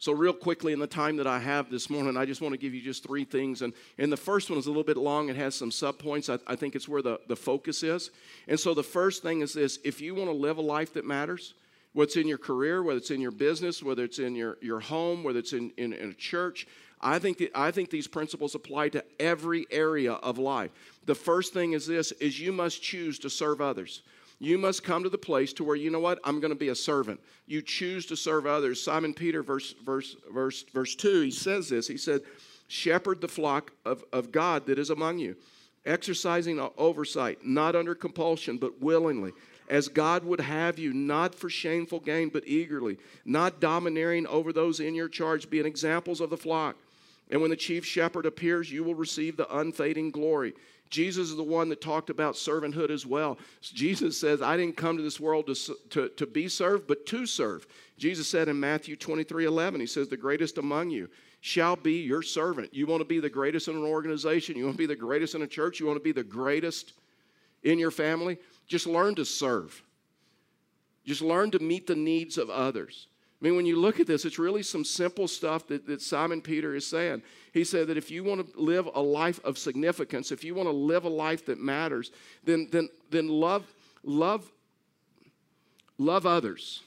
So, 0.00 0.12
real 0.12 0.32
quickly, 0.32 0.72
in 0.72 0.78
the 0.78 0.86
time 0.86 1.16
that 1.18 1.26
I 1.26 1.38
have 1.38 1.70
this 1.70 1.90
morning, 1.90 2.16
I 2.16 2.24
just 2.24 2.40
want 2.40 2.54
to 2.54 2.58
give 2.58 2.72
you 2.72 2.80
just 2.80 3.06
three 3.06 3.24
things. 3.24 3.60
And, 3.60 3.74
and 3.98 4.10
the 4.10 4.16
first 4.16 4.48
one 4.48 4.58
is 4.58 4.64
a 4.64 4.70
little 4.70 4.82
bit 4.82 4.96
long, 4.96 5.28
it 5.28 5.36
has 5.36 5.54
some 5.54 5.70
subpoints. 5.70 6.32
I, 6.32 6.52
I 6.52 6.56
think 6.56 6.74
it's 6.74 6.88
where 6.88 7.02
the, 7.02 7.20
the 7.28 7.36
focus 7.36 7.82
is. 7.82 8.10
And 8.48 8.58
so, 8.58 8.72
the 8.72 8.82
first 8.82 9.22
thing 9.22 9.42
is 9.42 9.52
this 9.52 9.78
if 9.84 10.00
you 10.00 10.14
want 10.14 10.28
to 10.28 10.34
live 10.34 10.56
a 10.56 10.62
life 10.62 10.94
that 10.94 11.04
matters, 11.04 11.52
what's 11.92 12.16
in 12.16 12.28
your 12.28 12.38
career, 12.38 12.82
whether 12.82 12.98
it's 12.98 13.10
in 13.10 13.20
your 13.20 13.30
business, 13.30 13.82
whether 13.82 14.04
it's 14.04 14.18
in 14.18 14.34
your, 14.34 14.58
your 14.60 14.80
home, 14.80 15.24
whether 15.24 15.38
it's 15.38 15.52
in, 15.52 15.72
in, 15.76 15.92
in 15.92 16.10
a 16.10 16.14
church. 16.14 16.66
I 17.00 17.18
think, 17.18 17.38
that, 17.38 17.50
I 17.54 17.70
think 17.70 17.90
these 17.90 18.06
principles 18.06 18.54
apply 18.54 18.90
to 18.90 19.04
every 19.18 19.66
area 19.70 20.12
of 20.12 20.38
life. 20.38 20.70
The 21.06 21.14
first 21.14 21.54
thing 21.54 21.72
is 21.72 21.86
this 21.86 22.12
is 22.12 22.38
you 22.38 22.52
must 22.52 22.82
choose 22.82 23.18
to 23.20 23.30
serve 23.30 23.60
others. 23.60 24.02
You 24.38 24.56
must 24.56 24.84
come 24.84 25.02
to 25.02 25.10
the 25.10 25.18
place 25.18 25.52
to 25.54 25.64
where 25.64 25.76
you 25.76 25.90
know 25.90 26.00
what 26.00 26.18
I'm 26.24 26.40
going 26.40 26.52
to 26.52 26.58
be 26.58 26.68
a 26.68 26.74
servant. 26.74 27.20
You 27.46 27.60
choose 27.62 28.06
to 28.06 28.16
serve 28.16 28.46
others. 28.46 28.82
Simon 28.82 29.12
Peter, 29.12 29.42
verse 29.42 29.74
verse 29.84 30.16
verse 30.32 30.64
verse 30.72 30.94
two, 30.94 31.20
he 31.22 31.30
says 31.30 31.68
this. 31.68 31.86
He 31.86 31.98
said, 31.98 32.22
"Shepherd 32.68 33.20
the 33.20 33.28
flock 33.28 33.72
of, 33.84 34.02
of 34.12 34.32
God 34.32 34.64
that 34.66 34.78
is 34.78 34.88
among 34.88 35.18
you, 35.18 35.36
exercising 35.84 36.58
oversight, 36.78 37.44
not 37.44 37.76
under 37.76 37.94
compulsion, 37.94 38.56
but 38.56 38.80
willingly, 38.80 39.32
as 39.70 39.86
God 39.86 40.24
would 40.24 40.40
have 40.40 40.80
you, 40.80 40.92
not 40.92 41.32
for 41.32 41.48
shameful 41.48 42.00
gain, 42.00 42.28
but 42.28 42.42
eagerly, 42.44 42.98
not 43.24 43.60
domineering 43.60 44.26
over 44.26 44.52
those 44.52 44.80
in 44.80 44.96
your 44.96 45.08
charge, 45.08 45.48
being 45.48 45.64
examples 45.64 46.20
of 46.20 46.28
the 46.28 46.36
flock. 46.36 46.76
And 47.30 47.40
when 47.40 47.50
the 47.50 47.56
chief 47.56 47.86
shepherd 47.86 48.26
appears, 48.26 48.70
you 48.70 48.82
will 48.82 48.96
receive 48.96 49.36
the 49.36 49.56
unfading 49.56 50.10
glory. 50.10 50.54
Jesus 50.90 51.30
is 51.30 51.36
the 51.36 51.44
one 51.44 51.68
that 51.68 51.80
talked 51.80 52.10
about 52.10 52.34
servanthood 52.34 52.90
as 52.90 53.06
well. 53.06 53.38
Jesus 53.62 54.18
says, 54.18 54.42
I 54.42 54.56
didn't 54.56 54.76
come 54.76 54.96
to 54.96 55.04
this 55.04 55.20
world 55.20 55.46
to, 55.46 55.76
to, 55.90 56.08
to 56.08 56.26
be 56.26 56.48
served, 56.48 56.88
but 56.88 57.06
to 57.06 57.24
serve. 57.24 57.64
Jesus 57.96 58.28
said 58.28 58.48
in 58.48 58.58
Matthew 58.58 58.96
23 58.96 59.44
11, 59.44 59.78
He 59.78 59.86
says, 59.86 60.08
The 60.08 60.16
greatest 60.16 60.58
among 60.58 60.90
you 60.90 61.08
shall 61.42 61.76
be 61.76 62.00
your 62.00 62.22
servant. 62.22 62.74
You 62.74 62.86
want 62.86 63.02
to 63.02 63.08
be 63.08 63.20
the 63.20 63.30
greatest 63.30 63.68
in 63.68 63.76
an 63.76 63.84
organization, 63.84 64.56
you 64.56 64.64
want 64.64 64.74
to 64.74 64.82
be 64.82 64.86
the 64.86 64.96
greatest 64.96 65.36
in 65.36 65.42
a 65.42 65.46
church, 65.46 65.78
you 65.78 65.86
want 65.86 65.96
to 65.96 66.02
be 66.02 66.10
the 66.10 66.24
greatest 66.24 66.94
in 67.62 67.78
your 67.78 67.90
family, 67.90 68.38
just 68.70 68.86
learn 68.86 69.16
to 69.16 69.24
serve. 69.24 69.82
Just 71.04 71.22
learn 71.22 71.50
to 71.50 71.58
meet 71.58 71.88
the 71.88 71.96
needs 71.96 72.38
of 72.38 72.48
others. 72.48 73.08
I 73.40 73.44
mean, 73.44 73.56
when 73.56 73.66
you 73.66 73.76
look 73.80 73.98
at 73.98 74.06
this, 74.06 74.24
it's 74.24 74.38
really 74.38 74.62
some 74.62 74.84
simple 74.84 75.26
stuff 75.26 75.66
that, 75.66 75.86
that 75.86 76.00
Simon 76.00 76.40
Peter 76.40 76.76
is 76.76 76.86
saying. 76.86 77.22
He 77.52 77.64
said 77.64 77.88
that 77.88 77.96
if 77.96 78.12
you 78.12 78.22
want 78.22 78.52
to 78.52 78.60
live 78.60 78.88
a 78.94 79.00
life 79.00 79.40
of 79.44 79.58
significance, 79.58 80.30
if 80.30 80.44
you 80.44 80.54
want 80.54 80.68
to 80.68 80.74
live 80.74 81.04
a 81.04 81.08
life 81.08 81.46
that 81.46 81.58
matters, 81.58 82.12
then, 82.44 82.68
then, 82.70 82.88
then 83.10 83.28
love, 83.28 83.66
love, 84.04 84.48
love 85.98 86.24
others 86.24 86.82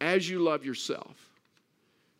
as 0.00 0.28
you 0.28 0.40
love 0.40 0.64
yourself. 0.64 1.31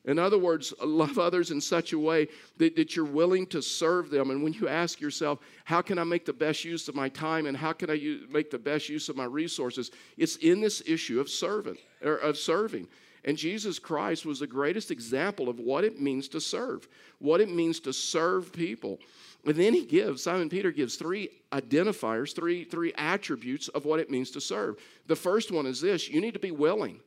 In 0.05 0.19
other 0.19 0.39
words, 0.39 0.75
love 0.83 1.19
others 1.19 1.53
in 1.53 1.61
such 1.61 1.93
a 1.93 1.99
way 1.99 2.27
that, 2.59 2.75
that 2.75 2.97
you're 2.97 3.05
willing 3.05 3.47
to 3.47 3.63
serve 3.63 4.11
them. 4.11 4.31
And 4.31 4.43
when 4.43 4.53
you 4.53 4.67
ask 4.67 5.01
yourself, 5.01 5.39
how 5.65 5.81
can 5.81 5.99
I 5.99 6.05
make 6.05 6.25
the 6.25 6.33
best 6.33 6.65
use 6.65 6.89
of 6.89 6.97
my 6.97 7.09
time 7.09 7.47
and 7.47 7.57
how 7.57 7.73
can 7.73 7.89
I 7.89 7.95
use, 7.95 8.29
make 8.29 8.51
the 8.51 8.59
best 8.59 8.89
use 8.89 9.09
of 9.09 9.17
my 9.17 9.25
resources? 9.25 9.93
It's 10.17 10.37
in 10.37 10.61
this 10.61 10.83
issue 10.87 11.21
of 11.21 11.29
servant 11.29 11.79
or 12.03 12.17
of 12.17 12.37
serving. 12.37 12.89
And 13.25 13.37
Jesus 13.37 13.79
Christ 13.79 14.27
was 14.27 14.41
the 14.41 14.47
greatest 14.49 14.91
example 14.91 15.49
of 15.49 15.61
what 15.61 15.85
it 15.85 16.01
means 16.01 16.27
to 16.29 16.41
serve, 16.41 16.89
what 17.21 17.41
it 17.41 17.49
means 17.49 17.79
to 17.81 17.93
serve 17.93 18.53
people. 18.53 18.99
And 19.45 19.55
then 19.55 19.73
he 19.73 19.85
gives, 19.85 20.25
Simon 20.25 20.49
Peter 20.49 20.73
gives 20.73 20.97
three 20.97 21.29
identifiers, 21.53 22.35
three, 22.35 22.65
three 22.65 22.93
attributes 22.97 23.69
of 23.69 23.85
what 23.85 24.01
it 24.01 24.11
means 24.11 24.33
to 24.33 24.41
serve. 24.41 24.81
The 25.07 25.15
first 25.15 25.53
one 25.53 25.67
is 25.67 25.81
this 25.81 26.09
you 26.09 26.21
need 26.21 26.35
to 26.35 26.41
be 26.41 26.51
willing. 26.51 26.99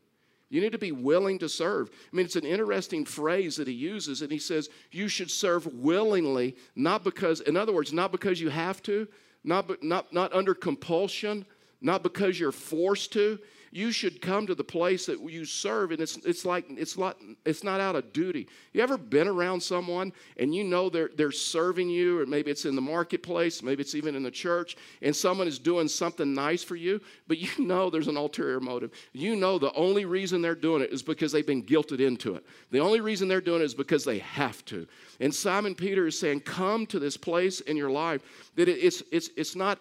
You 0.56 0.62
need 0.62 0.72
to 0.72 0.78
be 0.78 0.94
willing 0.94 1.38
to 1.40 1.50
serve. 1.50 1.90
I 1.92 2.16
mean, 2.16 2.25
it's 2.25 2.38
an 2.38 2.46
interesting 2.46 3.04
phrase 3.04 3.57
that 3.57 3.68
he 3.68 3.74
uses, 3.74 4.22
and 4.22 4.31
he 4.31 4.40
says, 4.40 4.69
You 4.90 5.10
should 5.10 5.30
serve 5.30 5.66
willingly, 5.68 6.56
not 6.78 7.04
because, 7.04 7.42
in 7.42 7.57
other 7.57 7.74
words, 7.74 7.92
not 7.92 8.13
because 8.13 8.40
you 8.40 8.48
have 8.48 8.81
to, 8.84 9.06
not, 9.44 9.84
not, 9.84 10.13
not 10.13 10.31
under 10.31 10.56
compulsion, 10.56 11.46
not 11.81 12.04
because 12.04 12.40
you're 12.40 12.54
forced 12.54 13.12
to 13.12 13.38
you 13.75 13.92
should 13.92 14.22
come 14.22 14.48
to 14.48 14.56
the 14.56 14.63
place 14.63 15.06
that 15.06 15.19
you 15.19 15.44
serve 15.44 15.92
and 15.92 16.00
it's, 16.00 16.16
it's 16.25 16.45
like 16.45 16.63
it's 16.69 16.98
not 16.98 17.18
it's 17.44 17.62
not 17.62 17.81
out 17.81 17.98
of 17.98 18.13
duty. 18.13 18.48
You 18.72 18.81
ever 18.81 18.98
been 18.98 19.27
around 19.27 19.62
someone 19.62 20.13
and 20.38 20.56
you 20.56 20.63
know 20.63 20.89
they're 20.89 21.10
they're 21.18 21.33
serving 21.33 21.89
you 21.89 22.22
or 22.22 22.25
maybe 22.25 22.50
it's 22.50 22.63
in 22.63 22.75
the 22.75 22.81
marketplace 22.81 23.62
maybe 23.62 23.81
it's 23.81 23.94
even 23.94 24.16
in 24.16 24.24
the 24.24 24.31
church 24.31 24.77
and 25.01 25.13
someone 25.13 25.45
is 25.45 25.60
doing 25.60 25.89
something 25.89 26.33
nice 26.33 26.63
for 26.63 26.77
you 26.77 27.01
but 27.27 27.38
you 27.38 27.49
know 27.66 27.90
there's 27.90 28.07
an 28.07 28.16
ulterior 28.16 28.61
motive. 28.61 28.92
You 29.11 29.35
know 29.35 29.59
the 29.59 29.73
only 29.73 30.06
reason 30.06 30.42
they're 30.42 30.56
doing 30.56 30.81
it 30.81 30.94
is 30.94 31.04
because 31.04 31.33
they've 31.33 31.45
been 31.45 31.64
guilted 31.64 31.99
into 31.99 32.35
it. 32.35 32.45
The 32.71 32.80
only 32.80 33.02
reason 33.02 33.28
they're 33.28 33.42
doing 33.42 33.61
it 33.61 33.66
is 33.66 33.76
because 33.76 34.06
they 34.06 34.19
have 34.19 34.64
to. 34.66 34.88
And 35.19 35.35
simon 35.35 35.76
peter 35.76 36.07
is 36.07 36.18
saying 36.18 36.40
come 36.42 36.85
to 36.85 36.97
this 36.97 37.18
place 37.18 37.59
in 37.59 37.76
your 37.76 37.90
life 37.92 38.21
that 38.56 38.69
it's 38.69 39.04
it's 39.11 39.31
it's 39.35 39.54
not 39.54 39.80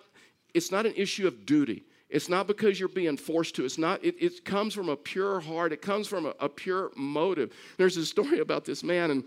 it's 0.52 0.72
not 0.72 0.84
an 0.84 0.94
issue 0.96 1.28
of 1.28 1.46
duty 1.46 1.84
it's 2.14 2.28
not 2.28 2.46
because 2.46 2.78
you're 2.78 2.88
being 2.88 3.16
forced 3.16 3.56
to. 3.56 3.64
It's 3.64 3.76
not, 3.76 4.04
it, 4.04 4.14
it 4.20 4.44
comes 4.44 4.72
from 4.72 4.88
a 4.88 4.94
pure 4.96 5.40
heart. 5.40 5.72
It 5.72 5.82
comes 5.82 6.06
from 6.06 6.26
a, 6.26 6.34
a 6.38 6.48
pure 6.48 6.92
motive. 6.94 7.52
There's 7.76 7.96
a 7.96 8.06
story 8.06 8.38
about 8.38 8.64
this 8.64 8.84
man, 8.84 9.10
and 9.10 9.24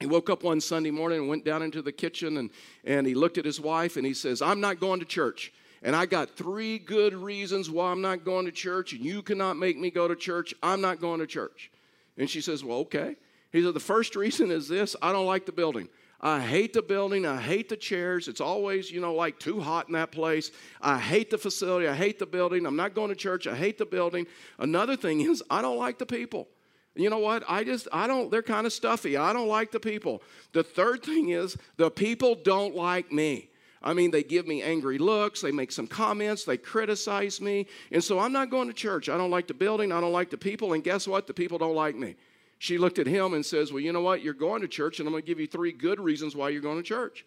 he 0.00 0.06
woke 0.06 0.28
up 0.28 0.42
one 0.42 0.60
Sunday 0.60 0.90
morning 0.90 1.20
and 1.20 1.28
went 1.28 1.44
down 1.44 1.62
into 1.62 1.82
the 1.82 1.92
kitchen 1.92 2.38
and, 2.38 2.50
and 2.84 3.06
he 3.06 3.14
looked 3.14 3.38
at 3.38 3.44
his 3.44 3.60
wife 3.60 3.96
and 3.96 4.04
he 4.04 4.12
says, 4.12 4.42
I'm 4.42 4.60
not 4.60 4.80
going 4.80 4.98
to 4.98 5.06
church. 5.06 5.52
And 5.82 5.94
I 5.94 6.04
got 6.04 6.30
three 6.30 6.80
good 6.80 7.14
reasons 7.14 7.70
why 7.70 7.92
I'm 7.92 8.02
not 8.02 8.24
going 8.24 8.44
to 8.46 8.52
church, 8.52 8.92
and 8.92 9.04
you 9.04 9.22
cannot 9.22 9.56
make 9.56 9.78
me 9.78 9.92
go 9.92 10.08
to 10.08 10.16
church. 10.16 10.52
I'm 10.64 10.80
not 10.80 11.00
going 11.00 11.20
to 11.20 11.28
church. 11.28 11.70
And 12.18 12.28
she 12.28 12.40
says, 12.40 12.64
Well, 12.64 12.78
okay. 12.78 13.14
He 13.52 13.62
said, 13.62 13.72
The 13.72 13.78
first 13.78 14.16
reason 14.16 14.50
is 14.50 14.66
this 14.66 14.96
I 15.00 15.12
don't 15.12 15.26
like 15.26 15.46
the 15.46 15.52
building. 15.52 15.88
I 16.22 16.40
hate 16.40 16.74
the 16.74 16.82
building. 16.82 17.24
I 17.24 17.40
hate 17.40 17.70
the 17.70 17.76
chairs. 17.76 18.28
It's 18.28 18.42
always, 18.42 18.90
you 18.90 19.00
know, 19.00 19.14
like 19.14 19.38
too 19.38 19.58
hot 19.58 19.88
in 19.88 19.94
that 19.94 20.12
place. 20.12 20.50
I 20.80 20.98
hate 20.98 21.30
the 21.30 21.38
facility. 21.38 21.88
I 21.88 21.94
hate 21.94 22.18
the 22.18 22.26
building. 22.26 22.66
I'm 22.66 22.76
not 22.76 22.94
going 22.94 23.08
to 23.08 23.14
church. 23.14 23.46
I 23.46 23.56
hate 23.56 23.78
the 23.78 23.86
building. 23.86 24.26
Another 24.58 24.96
thing 24.96 25.22
is, 25.22 25.42
I 25.50 25.62
don't 25.62 25.78
like 25.78 25.98
the 25.98 26.06
people. 26.06 26.48
You 26.94 27.08
know 27.08 27.18
what? 27.18 27.44
I 27.48 27.64
just, 27.64 27.88
I 27.92 28.06
don't, 28.06 28.30
they're 28.30 28.42
kind 28.42 28.66
of 28.66 28.72
stuffy. 28.72 29.16
I 29.16 29.32
don't 29.32 29.48
like 29.48 29.70
the 29.70 29.80
people. 29.80 30.22
The 30.52 30.62
third 30.62 31.02
thing 31.02 31.30
is, 31.30 31.56
the 31.76 31.90
people 31.90 32.34
don't 32.34 32.74
like 32.74 33.10
me. 33.10 33.48
I 33.82 33.94
mean, 33.94 34.10
they 34.10 34.22
give 34.22 34.46
me 34.46 34.60
angry 34.60 34.98
looks, 34.98 35.40
they 35.40 35.52
make 35.52 35.72
some 35.72 35.86
comments, 35.86 36.44
they 36.44 36.58
criticize 36.58 37.40
me. 37.40 37.66
And 37.90 38.04
so 38.04 38.18
I'm 38.18 38.32
not 38.32 38.50
going 38.50 38.68
to 38.68 38.74
church. 38.74 39.08
I 39.08 39.16
don't 39.16 39.30
like 39.30 39.46
the 39.46 39.54
building, 39.54 39.90
I 39.90 40.02
don't 40.02 40.12
like 40.12 40.28
the 40.28 40.36
people, 40.36 40.74
and 40.74 40.84
guess 40.84 41.08
what? 41.08 41.26
The 41.26 41.32
people 41.32 41.56
don't 41.56 41.74
like 41.74 41.96
me 41.96 42.16
she 42.60 42.76
looked 42.76 42.98
at 42.98 43.06
him 43.06 43.32
and 43.32 43.44
says, 43.44 43.72
Well, 43.72 43.80
you 43.80 43.90
know 43.90 44.02
what? 44.02 44.22
You're 44.22 44.34
going 44.34 44.60
to 44.60 44.68
church, 44.68 45.00
and 45.00 45.08
I'm 45.08 45.14
going 45.14 45.22
to 45.22 45.26
give 45.26 45.40
you 45.40 45.46
three 45.46 45.72
good 45.72 45.98
reasons 45.98 46.36
why 46.36 46.50
you're 46.50 46.60
going 46.60 46.76
to 46.76 46.82
church. 46.82 47.24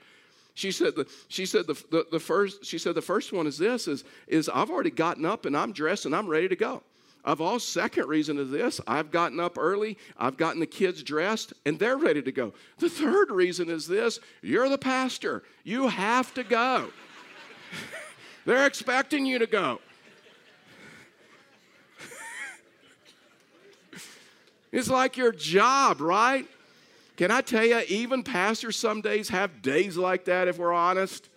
She 0.53 0.71
said, 0.71 0.95
the, 0.95 1.07
she 1.27 1.47
said 1.47 1.65
the, 1.65 1.73
the, 1.89 2.05
the, 2.11 2.19
first, 2.19 2.63
she 2.63 2.77
said 2.77 2.93
the 2.93 3.01
first 3.01 3.33
one 3.33 3.47
is 3.47 3.57
this 3.57 3.87
is, 3.87 4.03
is 4.27 4.47
I've 4.53 4.69
already 4.69 4.91
gotten 4.91 5.25
up 5.25 5.47
and 5.47 5.57
I'm 5.57 5.71
dressed 5.71 6.05
and 6.05 6.15
I'm 6.15 6.27
ready 6.27 6.47
to 6.47 6.55
go. 6.55 6.83
Of 7.25 7.41
all, 7.41 7.57
second 7.57 8.07
reason 8.07 8.37
is 8.37 8.51
this 8.51 8.79
I've 8.85 9.09
gotten 9.09 9.39
up 9.39 9.57
early, 9.57 9.97
I've 10.15 10.37
gotten 10.37 10.59
the 10.59 10.67
kids 10.67 11.01
dressed, 11.01 11.53
and 11.65 11.79
they're 11.79 11.97
ready 11.97 12.21
to 12.21 12.31
go. 12.31 12.53
The 12.77 12.89
third 12.89 13.31
reason 13.31 13.71
is 13.71 13.87
this 13.87 14.19
you're 14.43 14.69
the 14.69 14.77
pastor, 14.77 15.41
you 15.63 15.87
have 15.87 16.31
to 16.35 16.43
go. 16.43 16.89
they're 18.45 18.67
expecting 18.67 19.25
you 19.25 19.39
to 19.39 19.47
go. 19.47 19.79
It's 24.73 24.89
like 24.89 25.15
your 25.15 25.31
job, 25.31 26.01
right? 26.01 26.47
Can 27.15 27.29
I 27.29 27.41
tell 27.41 27.63
you, 27.63 27.79
even 27.87 28.23
pastors 28.23 28.75
some 28.75 29.01
days 29.01 29.29
have 29.29 29.61
days 29.61 29.95
like 29.97 30.25
that 30.25 30.47
if 30.47 30.57
we're 30.57 30.73
honest. 30.73 31.29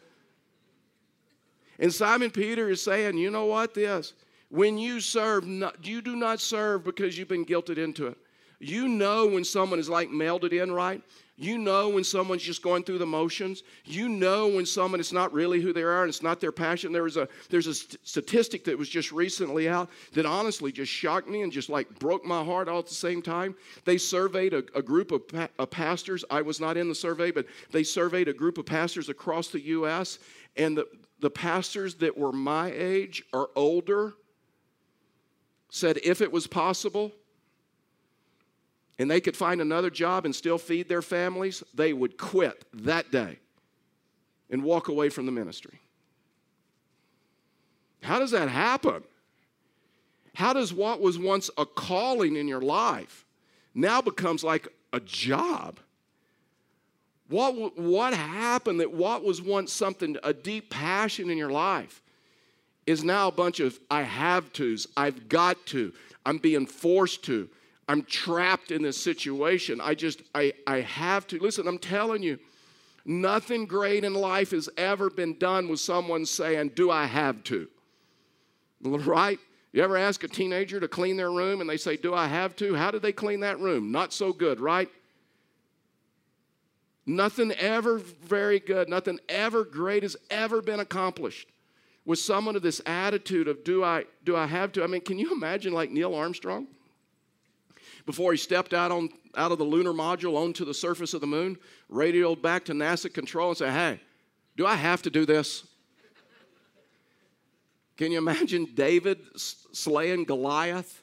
And 1.79 1.93
Simon 1.93 2.31
Peter 2.31 2.71
is 2.71 2.83
saying, 2.83 3.19
you 3.19 3.31
know 3.31 3.45
what, 3.45 3.75
this? 3.75 4.15
When 4.49 4.79
you 4.79 5.01
serve, 5.01 5.47
you 5.83 6.01
do 6.01 6.17
not 6.17 6.41
serve 6.41 6.83
because 6.83 7.19
you've 7.19 7.29
been 7.29 7.45
guilted 7.45 7.77
into 7.77 8.07
it. 8.07 8.17
You 8.59 8.89
know 8.89 9.27
when 9.27 9.45
someone 9.45 9.79
is 9.79 9.91
like 9.91 10.09
it 10.45 10.55
in 10.55 10.73
right. 10.73 11.03
You 11.39 11.59
know 11.59 11.91
when 11.91 12.03
someone's 12.03 12.43
just 12.43 12.63
going 12.63 12.83
through 12.83 12.97
the 12.97 13.07
motions. 13.07 13.63
You 13.85 14.09
know 14.09 14.49
when 14.49 14.65
someone 14.65 15.01
is 15.01 15.13
not 15.13 15.35
really 15.35 15.61
who 15.61 15.75
they 15.75 15.83
are 15.83 16.03
and 16.03 16.09
it's 16.09 16.23
not 16.23 16.41
their 16.41 16.53
passion. 16.53 16.93
There 16.93 17.03
was 17.03 17.19
a 17.19 17.29
there's 17.51 17.67
a 17.67 17.75
st- 17.75 17.99
statistic 18.07 18.65
that 18.65 18.79
was 18.79 18.89
just 18.89 19.13
recently 19.13 19.69
out 19.69 19.91
that 20.15 20.25
honestly 20.25 20.73
just 20.73 20.91
shocked 20.91 21.29
me 21.29 21.43
and 21.43 21.53
just 21.53 21.69
like 21.69 21.99
broke 21.99 22.25
my 22.25 22.43
heart 22.43 22.69
all 22.69 22.79
at 22.79 22.87
the 22.87 22.95
same 22.95 23.21
time. 23.21 23.55
They 23.85 23.99
surveyed 23.99 24.55
a, 24.55 24.65
a 24.75 24.81
group 24.81 25.13
of, 25.13 25.29
pa- 25.29 25.49
of 25.59 25.69
pastors. 25.69 26.25
I 26.31 26.41
was 26.41 26.59
not 26.59 26.79
in 26.79 26.89
the 26.89 26.95
survey, 26.95 27.31
but 27.31 27.45
they 27.71 27.83
surveyed 27.83 28.29
a 28.29 28.33
group 28.33 28.57
of 28.57 28.65
pastors 28.65 29.11
across 29.11 29.49
the 29.49 29.61
U.S. 29.61 30.19
and 30.57 30.77
the 30.77 30.87
the 31.21 31.31
pastors 31.31 31.97
that 31.97 32.17
were 32.17 32.33
my 32.33 32.73
age 32.73 33.23
or 33.35 33.51
older 33.57 34.15
said 35.69 35.99
if 36.03 36.23
it 36.23 36.33
was 36.33 36.47
possible 36.47 37.13
and 38.99 39.11
they 39.11 39.21
could 39.21 39.37
find 39.37 39.61
another 39.61 39.91
job 39.91 40.25
and 40.25 40.35
still 40.35 40.59
feed 40.59 40.89
their 40.89 41.03
families, 41.03 41.63
they 41.75 41.93
would 41.93 42.17
quit 42.17 42.65
that 42.73 43.11
day 43.11 43.39
and 44.51 44.63
walk 44.63 44.89
away 44.89 45.09
from 45.09 45.27
the 45.27 45.33
ministry. 45.33 45.81
How 48.03 48.19
does 48.19 48.31
that 48.31 48.49
happen? 48.49 49.03
How 50.35 50.53
does 50.53 50.73
what 50.73 51.01
was 51.01 51.19
once 51.19 51.51
a 51.59 51.67
calling 51.67 52.37
in 52.37 52.47
your 52.47 52.61
life 52.61 53.25
now 53.75 54.01
becomes 54.01 54.45
like 54.45 54.69
a 54.93 55.01
job? 55.01 55.81
What, 57.29 57.77
what 57.79 58.15
happened 58.15 58.81
that 58.81 58.93
what 58.93 59.25
was 59.25 59.43
once 59.43 59.73
something, 59.73 60.17
a 60.23 60.33
deep 60.33 60.71
passion 60.71 61.29
in 61.29 61.37
your 61.37 61.51
life, 61.51 62.03
is 62.87 63.03
now 63.03 63.29
a 63.29 63.33
bunch 63.33 63.59
of 63.59 63.81
I 63.91 64.03
have 64.03 64.53
to's, 64.53 64.87
I've 64.97 65.29
got 65.29 65.67
to, 65.67 65.93
I'm 66.25 66.39
being 66.39 66.67
forced 66.67 67.25
to, 67.25 67.49
I'm 67.89 68.03
trapped 68.03 68.71
in 68.73 68.83
this 68.83 68.97
situation. 68.97 69.81
I 69.81 69.95
just, 69.95 70.23
I, 70.35 70.53
I 70.67 70.81
have 70.81 71.27
to. 71.29 71.39
Listen, 71.39 71.69
I'm 71.69 71.79
telling 71.79 72.23
you, 72.23 72.39
nothing 73.05 73.67
great 73.67 74.05
in 74.05 74.13
life 74.15 74.51
has 74.51 74.69
ever 74.77 75.09
been 75.09 75.39
done 75.39 75.69
with 75.69 75.81
someone 75.81 76.27
saying, 76.27 76.73
Do 76.75 76.91
I 76.91 77.07
have 77.07 77.43
to? 77.45 77.69
Right? 78.83 79.39
You 79.73 79.83
ever 79.83 79.97
ask 79.97 80.23
a 80.23 80.29
teenager 80.29 80.81
to 80.81 80.89
clean 80.89 81.17
their 81.17 81.31
room 81.31 81.61
and 81.61 81.69
they 81.69 81.77
say, 81.77 81.97
Do 81.97 82.15
I 82.15 82.27
have 82.27 82.57
to? 82.57 82.75
How 82.75 82.91
did 82.91 83.03
they 83.03 83.13
clean 83.13 83.41
that 83.41 83.59
room? 83.59 83.93
Not 83.93 84.13
so 84.13 84.33
good, 84.33 84.61
right? 84.61 84.89
Nothing 87.05 87.53
ever 87.53 87.99
very 87.99 88.59
good, 88.59 88.89
nothing 88.89 89.21
ever 89.29 89.65
great 89.65 90.03
has 90.03 90.17
ever 90.31 90.61
been 90.61 90.81
accomplished 90.81 91.49
with 92.05 92.19
someone 92.19 92.57
of 92.57 92.63
this 92.63 92.81
attitude 92.87 93.49
of 93.49 93.65
do 93.65 93.85
I 93.85 94.05
do 94.25 94.37
I 94.37 94.47
have 94.47 94.73
to? 94.73 94.85
I 94.85 94.87
mean, 94.87 95.03
can 95.03 95.19
you 95.19 95.33
imagine 95.33 95.73
like 95.73 95.91
Neil 95.91 96.15
Armstrong? 96.15 96.67
Before 98.07 98.31
he 98.33 98.39
stepped 98.39 98.73
out 98.73 98.93
on 98.93 99.11
out 99.35 99.53
of 99.53 99.59
the 99.59 99.65
lunar 99.65 99.93
module 99.93 100.37
onto 100.37 100.65
the 100.65 100.73
surface 100.73 101.13
of 101.13 101.21
the 101.21 101.27
moon, 101.27 101.59
radioed 101.89 102.41
back 102.41 102.65
to 102.67 102.73
NASA 102.73 103.13
control 103.13 103.51
and 103.51 103.59
said, 103.59 103.73
Hey, 103.73 104.01
do 104.57 104.65
I 104.65 104.75
have 104.75 105.03
to 105.03 105.11
do 105.11 105.27
this? 105.27 105.67
Can 107.97 108.13
you 108.13 108.19
imagine 108.19 108.67
David 108.75 109.19
slaying 109.37 110.25
Goliath 110.25 111.03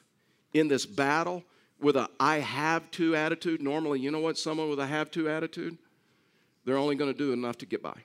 in 0.52 0.68
this 0.68 0.86
battle 0.86 1.42
with 1.80 1.96
a 1.96 2.08
I 2.18 2.36
have 2.36 2.90
to 2.92 3.16
attitude? 3.16 3.60
Normally, 3.60 4.00
you 4.00 4.10
know 4.10 4.20
what? 4.20 4.38
Someone 4.38 4.70
with 4.70 4.78
a 4.78 4.86
have 4.86 5.10
to 5.12 5.28
attitude, 5.28 5.76
they're 6.64 6.76
only 6.76 6.94
going 6.94 7.12
to 7.12 7.18
do 7.18 7.32
enough 7.32 7.58
to 7.58 7.66
get 7.66 7.82
by. 7.82 7.96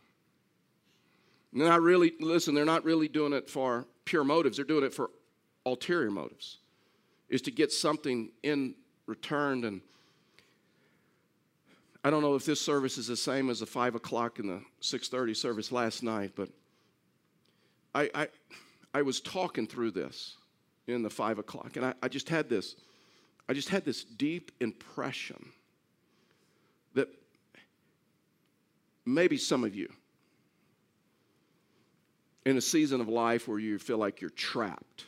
They're 1.53 1.67
not 1.67 1.81
really, 1.81 2.13
listen, 2.19 2.53
they're 2.53 2.65
not 2.65 2.83
really 2.83 3.07
doing 3.07 3.33
it 3.33 3.49
for 3.49 3.85
pure 4.05 4.23
motives. 4.23 4.57
They're 4.57 4.65
doing 4.65 4.83
it 4.83 4.93
for 4.93 5.09
ulterior 5.65 6.11
motives, 6.11 6.57
is 7.27 7.41
to 7.43 7.51
get 7.51 7.71
something 7.71 8.31
in 8.43 8.75
return. 9.09 9.65
And 9.65 9.81
I 12.03 12.09
don't 12.09 12.21
know 12.21 12.35
if 12.35 12.45
this 12.45 12.61
service 12.61 12.97
is 12.97 13.07
the 13.07 13.17
same 13.17 13.49
as 13.49 13.59
the 13.59 13.65
5 13.65 13.95
o'clock 13.95 14.39
and 14.39 14.49
the 14.49 14.61
6.30 14.81 15.35
service 15.35 15.71
last 15.71 16.03
night, 16.03 16.31
but 16.35 16.49
I, 17.93 18.09
I, 18.13 18.27
I 18.93 19.01
was 19.01 19.19
talking 19.19 19.67
through 19.67 19.91
this 19.91 20.37
in 20.87 21.03
the 21.03 21.09
5 21.09 21.39
o'clock, 21.39 21.75
and 21.75 21.85
I, 21.85 21.93
I 22.01 22.07
just 22.07 22.29
had 22.29 22.49
this, 22.49 22.75
I 23.49 23.53
just 23.53 23.69
had 23.69 23.83
this 23.83 24.03
deep 24.03 24.51
impression 24.61 25.51
that 26.93 27.09
maybe 29.05 29.37
some 29.37 29.63
of 29.63 29.75
you 29.75 29.91
in 32.45 32.57
a 32.57 32.61
season 32.61 33.01
of 33.01 33.07
life 33.07 33.47
where 33.47 33.59
you 33.59 33.77
feel 33.77 33.97
like 33.97 34.21
you're 34.21 34.29
trapped 34.29 35.05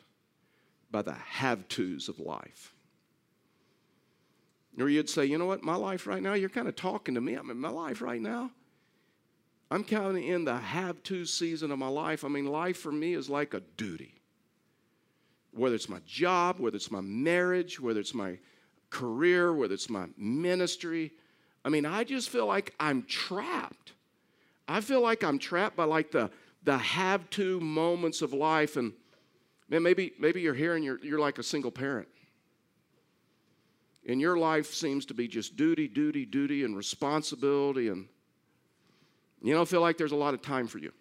by 0.91 1.01
the 1.01 1.13
have 1.13 1.67
tos 1.69 2.09
of 2.09 2.19
life. 2.19 2.73
Or 4.79 4.89
you'd 4.89 5.09
say, 5.09 5.25
you 5.25 5.37
know 5.37 5.45
what, 5.45 5.63
my 5.63 5.75
life 5.75 6.07
right 6.07 6.21
now, 6.21 6.33
you're 6.33 6.49
kind 6.49 6.67
of 6.67 6.75
talking 6.75 7.15
to 7.15 7.21
me. 7.21 7.33
I'm 7.35 7.49
in 7.49 7.59
my 7.59 7.69
life 7.69 8.01
right 8.01 8.21
now. 8.21 8.51
I'm 9.69 9.83
kind 9.83 10.05
of 10.05 10.15
in 10.17 10.45
the 10.45 10.57
have 10.57 11.01
to 11.03 11.25
season 11.25 11.71
of 11.71 11.79
my 11.79 11.87
life. 11.87 12.23
I 12.23 12.27
mean, 12.27 12.45
life 12.45 12.77
for 12.77 12.91
me 12.91 13.13
is 13.13 13.29
like 13.29 13.53
a 13.53 13.61
duty. 13.77 14.15
Whether 15.53 15.75
it's 15.75 15.89
my 15.89 15.99
job, 16.05 16.59
whether 16.59 16.75
it's 16.75 16.91
my 16.91 17.01
marriage, 17.01 17.79
whether 17.79 17.99
it's 17.99 18.13
my 18.13 18.39
career, 18.89 19.53
whether 19.53 19.73
it's 19.73 19.89
my 19.89 20.07
ministry. 20.17 21.11
I 21.63 21.69
mean, 21.69 21.85
I 21.85 22.03
just 22.03 22.29
feel 22.29 22.45
like 22.45 22.73
I'm 22.79 23.03
trapped. 23.03 23.93
I 24.67 24.81
feel 24.81 25.01
like 25.01 25.23
I'm 25.23 25.39
trapped 25.39 25.75
by 25.75 25.83
like 25.83 26.11
the 26.11 26.31
the 26.63 26.77
have 26.77 27.29
to 27.31 27.59
moments 27.59 28.21
of 28.21 28.33
life. 28.33 28.77
And 28.77 28.93
man, 29.69 29.83
maybe, 29.83 30.13
maybe 30.19 30.41
you're 30.41 30.53
here 30.53 30.75
and 30.75 30.83
you're, 30.83 30.99
you're 31.03 31.19
like 31.19 31.39
a 31.39 31.43
single 31.43 31.71
parent. 31.71 32.07
And 34.07 34.19
your 34.19 34.37
life 34.37 34.73
seems 34.73 35.05
to 35.07 35.13
be 35.13 35.27
just 35.27 35.55
duty, 35.55 35.87
duty, 35.87 36.25
duty, 36.25 36.63
and 36.63 36.75
responsibility. 36.75 37.89
And 37.89 38.07
you 39.41 39.53
don't 39.53 39.67
feel 39.67 39.81
like 39.81 39.97
there's 39.97 40.11
a 40.11 40.15
lot 40.15 40.33
of 40.33 40.41
time 40.41 40.67
for 40.67 40.79
you. 40.79 40.91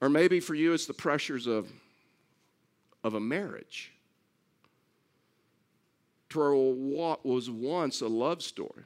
Or 0.00 0.08
maybe 0.08 0.40
for 0.40 0.54
you, 0.54 0.72
it's 0.72 0.86
the 0.86 0.94
pressures 0.94 1.46
of, 1.46 1.70
of 3.02 3.14
a 3.14 3.20
marriage. 3.20 3.92
To 6.30 6.54
what 6.54 7.24
was 7.24 7.50
once 7.50 8.00
a 8.02 8.08
love 8.08 8.42
story 8.42 8.84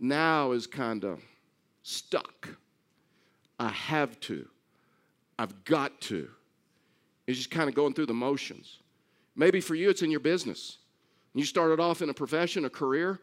now 0.00 0.52
is 0.52 0.66
kind 0.66 1.04
of 1.04 1.20
stuck 1.82 2.48
I 3.58 3.68
have 3.68 4.18
to. 4.20 4.48
I've 5.38 5.64
got 5.64 6.00
to. 6.02 6.28
It's 7.26 7.38
just 7.38 7.50
kind 7.50 7.68
of 7.68 7.74
going 7.74 7.94
through 7.94 8.06
the 8.06 8.14
motions. 8.14 8.78
Maybe 9.38 9.60
for 9.60 9.76
you, 9.76 9.88
it's 9.88 10.02
in 10.02 10.10
your 10.10 10.20
business. 10.20 10.78
You 11.32 11.44
started 11.44 11.78
off 11.78 12.02
in 12.02 12.10
a 12.10 12.14
profession, 12.14 12.64
a 12.64 12.70
career, 12.70 13.20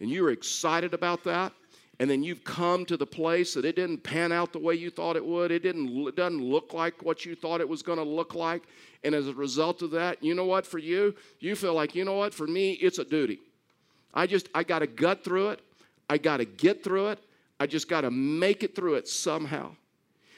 and 0.00 0.08
you 0.08 0.22
were 0.22 0.30
excited 0.30 0.94
about 0.94 1.24
that. 1.24 1.52
And 1.98 2.08
then 2.08 2.22
you've 2.22 2.44
come 2.44 2.84
to 2.86 2.96
the 2.96 3.06
place 3.06 3.54
that 3.54 3.64
it 3.64 3.74
didn't 3.74 3.98
pan 3.98 4.30
out 4.30 4.52
the 4.52 4.58
way 4.58 4.74
you 4.74 4.90
thought 4.90 5.16
it 5.16 5.24
would. 5.24 5.50
It 5.50 5.62
didn't 5.62 5.88
it 6.06 6.14
doesn't 6.14 6.42
look 6.42 6.72
like 6.74 7.02
what 7.02 7.24
you 7.24 7.34
thought 7.34 7.60
it 7.60 7.68
was 7.68 7.82
going 7.82 7.98
to 7.98 8.04
look 8.04 8.34
like. 8.34 8.64
And 9.02 9.14
as 9.14 9.28
a 9.28 9.32
result 9.32 9.82
of 9.82 9.90
that, 9.92 10.22
you 10.22 10.34
know 10.34 10.44
what? 10.44 10.66
For 10.66 10.78
you, 10.78 11.14
you 11.40 11.56
feel 11.56 11.74
like, 11.74 11.94
you 11.94 12.04
know 12.04 12.16
what? 12.16 12.34
For 12.34 12.46
me, 12.46 12.72
it's 12.72 12.98
a 12.98 13.04
duty. 13.04 13.40
I 14.12 14.26
just 14.26 14.48
I 14.54 14.62
got 14.62 14.80
to 14.80 14.86
gut 14.86 15.24
through 15.24 15.50
it. 15.50 15.60
I 16.08 16.18
got 16.18 16.36
to 16.36 16.44
get 16.44 16.84
through 16.84 17.08
it. 17.08 17.18
I 17.58 17.66
just 17.66 17.88
got 17.88 18.02
to 18.02 18.10
make 18.10 18.62
it 18.62 18.76
through 18.76 18.96
it 18.96 19.08
somehow. 19.08 19.74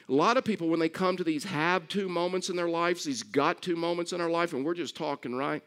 A 0.09 0.13
lot 0.13 0.37
of 0.37 0.43
people, 0.43 0.69
when 0.69 0.79
they 0.79 0.89
come 0.89 1.15
to 1.17 1.23
these 1.23 1.43
have 1.43 1.87
to 1.89 2.09
moments 2.09 2.49
in 2.49 2.55
their 2.55 2.67
lives, 2.67 3.03
these 3.03 3.21
got 3.21 3.61
to 3.61 3.75
moments 3.75 4.11
in 4.11 4.19
our 4.19 4.29
life, 4.29 4.53
and 4.53 4.65
we're 4.65 4.73
just 4.73 4.95
talking, 4.95 5.35
right? 5.35 5.61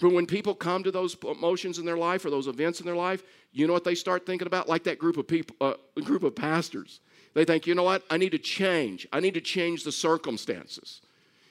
But 0.00 0.12
when 0.12 0.26
people 0.26 0.54
come 0.54 0.84
to 0.84 0.92
those 0.92 1.16
emotions 1.24 1.78
in 1.78 1.84
their 1.84 1.96
life 1.96 2.24
or 2.24 2.30
those 2.30 2.46
events 2.46 2.78
in 2.78 2.86
their 2.86 2.94
life, 2.94 3.24
you 3.52 3.66
know 3.66 3.72
what 3.72 3.82
they 3.82 3.96
start 3.96 4.26
thinking 4.26 4.46
about? 4.46 4.68
Like 4.68 4.84
that 4.84 4.98
group 4.98 5.16
of 5.16 5.26
people, 5.26 5.56
uh, 5.60 5.74
group 6.02 6.22
of 6.22 6.36
pastors. 6.36 7.00
They 7.34 7.44
think, 7.44 7.66
you 7.66 7.74
know 7.74 7.82
what? 7.82 8.04
I 8.10 8.16
need 8.16 8.30
to 8.30 8.38
change. 8.38 9.08
I 9.12 9.18
need 9.18 9.34
to 9.34 9.40
change 9.40 9.82
the 9.82 9.92
circumstances. 9.92 11.00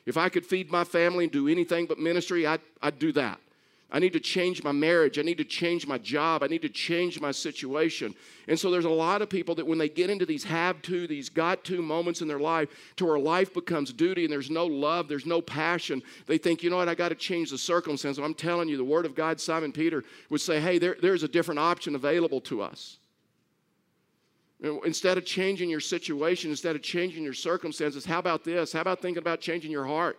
If 0.05 0.15
I 0.15 0.29
could 0.29 0.45
feed 0.45 0.71
my 0.71 0.85
family 0.85 1.25
and 1.25 1.33
do 1.33 1.49
anything 1.49 1.87
but 1.87 1.99
ministry, 1.99 2.47
I'd, 2.47 2.61
I'd 2.81 2.99
do 2.99 3.11
that. 3.13 3.39
I 3.89 3.99
need 3.99 4.11
to 4.13 4.19
change 4.19 4.63
my 4.63 4.73
marriage. 4.73 5.17
I 5.17 5.21
need 5.21 5.37
to 5.37 5.45
change 5.45 5.87
my 5.87 5.97
job. 5.97 6.43
I 6.43 6.47
need 6.47 6.61
to 6.63 6.69
change 6.69 7.21
my 7.21 7.31
situation. 7.31 8.13
And 8.49 8.59
so 8.59 8.69
there's 8.69 8.83
a 8.83 8.89
lot 8.89 9.21
of 9.21 9.29
people 9.29 9.55
that 9.55 9.65
when 9.65 9.77
they 9.77 9.87
get 9.87 10.09
into 10.09 10.25
these 10.25 10.43
have 10.43 10.81
to, 10.83 11.07
these 11.07 11.29
got 11.29 11.63
to 11.65 11.81
moments 11.81 12.21
in 12.21 12.27
their 12.27 12.39
life 12.39 12.67
to 12.97 13.05
where 13.05 13.17
life 13.17 13.53
becomes 13.53 13.93
duty 13.93 14.25
and 14.25 14.31
there's 14.31 14.49
no 14.49 14.65
love, 14.65 15.07
there's 15.07 15.25
no 15.25 15.41
passion, 15.41 16.03
they 16.25 16.37
think, 16.37 16.63
you 16.63 16.69
know 16.69 16.77
what, 16.77 16.89
I 16.89 16.95
got 16.95 17.09
to 17.09 17.15
change 17.15 17.49
the 17.51 17.57
circumstance. 17.57 18.17
I'm 18.17 18.33
telling 18.33 18.67
you, 18.67 18.75
the 18.75 18.83
Word 18.83 19.05
of 19.05 19.15
God, 19.15 19.39
Simon 19.39 19.71
Peter 19.71 20.03
would 20.29 20.41
say, 20.41 20.59
hey, 20.59 20.79
there, 20.79 20.97
there's 21.01 21.23
a 21.23 21.29
different 21.29 21.59
option 21.59 21.95
available 21.95 22.41
to 22.41 22.61
us. 22.61 22.97
Instead 24.83 25.17
of 25.17 25.23
changing 25.25 25.69
your 25.69 25.79
situation, 25.79 26.49
instead 26.49 26.75
of 26.75 26.81
changing 26.81 27.23
your 27.23 27.33
circumstances, 27.33 28.05
how 28.05 28.19
about 28.19 28.43
this? 28.43 28.73
How 28.73 28.81
about 28.81 29.01
thinking 29.01 29.21
about 29.21 29.39
changing 29.39 29.71
your 29.71 29.85
heart? 29.85 30.17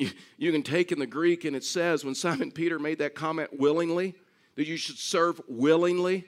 You, 0.00 0.10
you 0.38 0.50
can 0.50 0.62
take 0.62 0.92
in 0.92 0.98
the 0.98 1.06
Greek, 1.06 1.44
and 1.44 1.54
it 1.54 1.62
says 1.62 2.06
when 2.06 2.14
Simon 2.14 2.50
Peter 2.50 2.78
made 2.78 3.00
that 3.00 3.14
comment 3.14 3.50
willingly, 3.60 4.14
that 4.56 4.66
you 4.66 4.78
should 4.78 4.96
serve 4.96 5.42
willingly. 5.46 6.24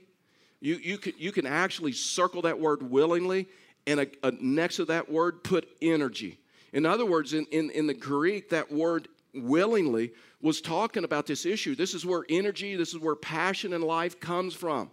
You, 0.61 0.75
you, 0.75 0.99
can, 0.99 1.15
you 1.17 1.33
can 1.33 1.47
actually 1.47 1.93
circle 1.93 2.43
that 2.43 2.61
word 2.61 2.83
willingly, 2.83 3.49
and 3.87 4.01
a, 4.01 4.07
a, 4.23 4.33
next 4.33 4.77
to 4.77 4.85
that 4.85 5.11
word, 5.11 5.43
put 5.43 5.67
energy. 5.81 6.39
In 6.75 6.85
other 6.85 7.07
words, 7.07 7.33
in, 7.33 7.47
in, 7.47 7.71
in 7.71 7.87
the 7.87 7.95
Greek, 7.95 8.51
that 8.51 8.71
word 8.71 9.09
willingly 9.35 10.13
was 10.43 10.61
talking 10.61 11.05
about 11.05 11.27
this 11.27 11.47
issue. 11.47 11.75
This 11.75 11.95
is 11.95 12.05
where 12.05 12.27
energy, 12.29 12.77
this 12.77 12.91
is 12.91 12.99
where 12.99 13.17
passion 13.17 13.73
in 13.73 13.81
life 13.81 14.21
comes 14.21 14.53
from. 14.53 14.91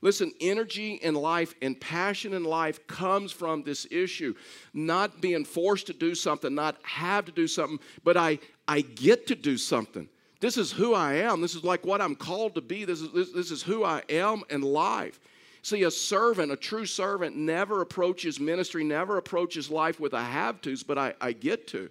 Listen, 0.00 0.32
energy 0.40 0.94
in 0.94 1.14
life 1.14 1.54
and 1.60 1.80
passion 1.80 2.32
in 2.34 2.44
life 2.44 2.86
comes 2.86 3.32
from 3.32 3.62
this 3.62 3.86
issue. 3.90 4.34
Not 4.72 5.20
being 5.20 5.44
forced 5.44 5.88
to 5.88 5.92
do 5.92 6.14
something, 6.14 6.54
not 6.54 6.76
have 6.82 7.24
to 7.24 7.32
do 7.32 7.46
something, 7.46 7.80
but 8.04 8.16
I, 8.16 8.38
I 8.66 8.82
get 8.82 9.26
to 9.28 9.34
do 9.34 9.56
something. 9.56 10.08
This 10.40 10.56
is 10.56 10.70
who 10.70 10.94
I 10.94 11.14
am. 11.14 11.40
This 11.40 11.56
is 11.56 11.64
like 11.64 11.84
what 11.84 12.00
I'm 12.00 12.14
called 12.14 12.54
to 12.54 12.60
be. 12.60 12.84
This 12.84 13.00
is, 13.00 13.12
this, 13.12 13.32
this 13.32 13.50
is 13.50 13.62
who 13.62 13.82
I 13.82 14.02
am 14.08 14.44
in 14.50 14.62
life. 14.62 15.18
See, 15.62 15.82
a 15.82 15.90
servant, 15.90 16.52
a 16.52 16.56
true 16.56 16.86
servant, 16.86 17.36
never 17.36 17.80
approaches 17.80 18.38
ministry, 18.38 18.84
never 18.84 19.16
approaches 19.16 19.68
life 19.68 19.98
with 19.98 20.12
a 20.12 20.22
have 20.22 20.60
tos, 20.60 20.84
but 20.84 20.96
I, 20.96 21.14
I 21.20 21.32
get 21.32 21.66
to. 21.68 21.90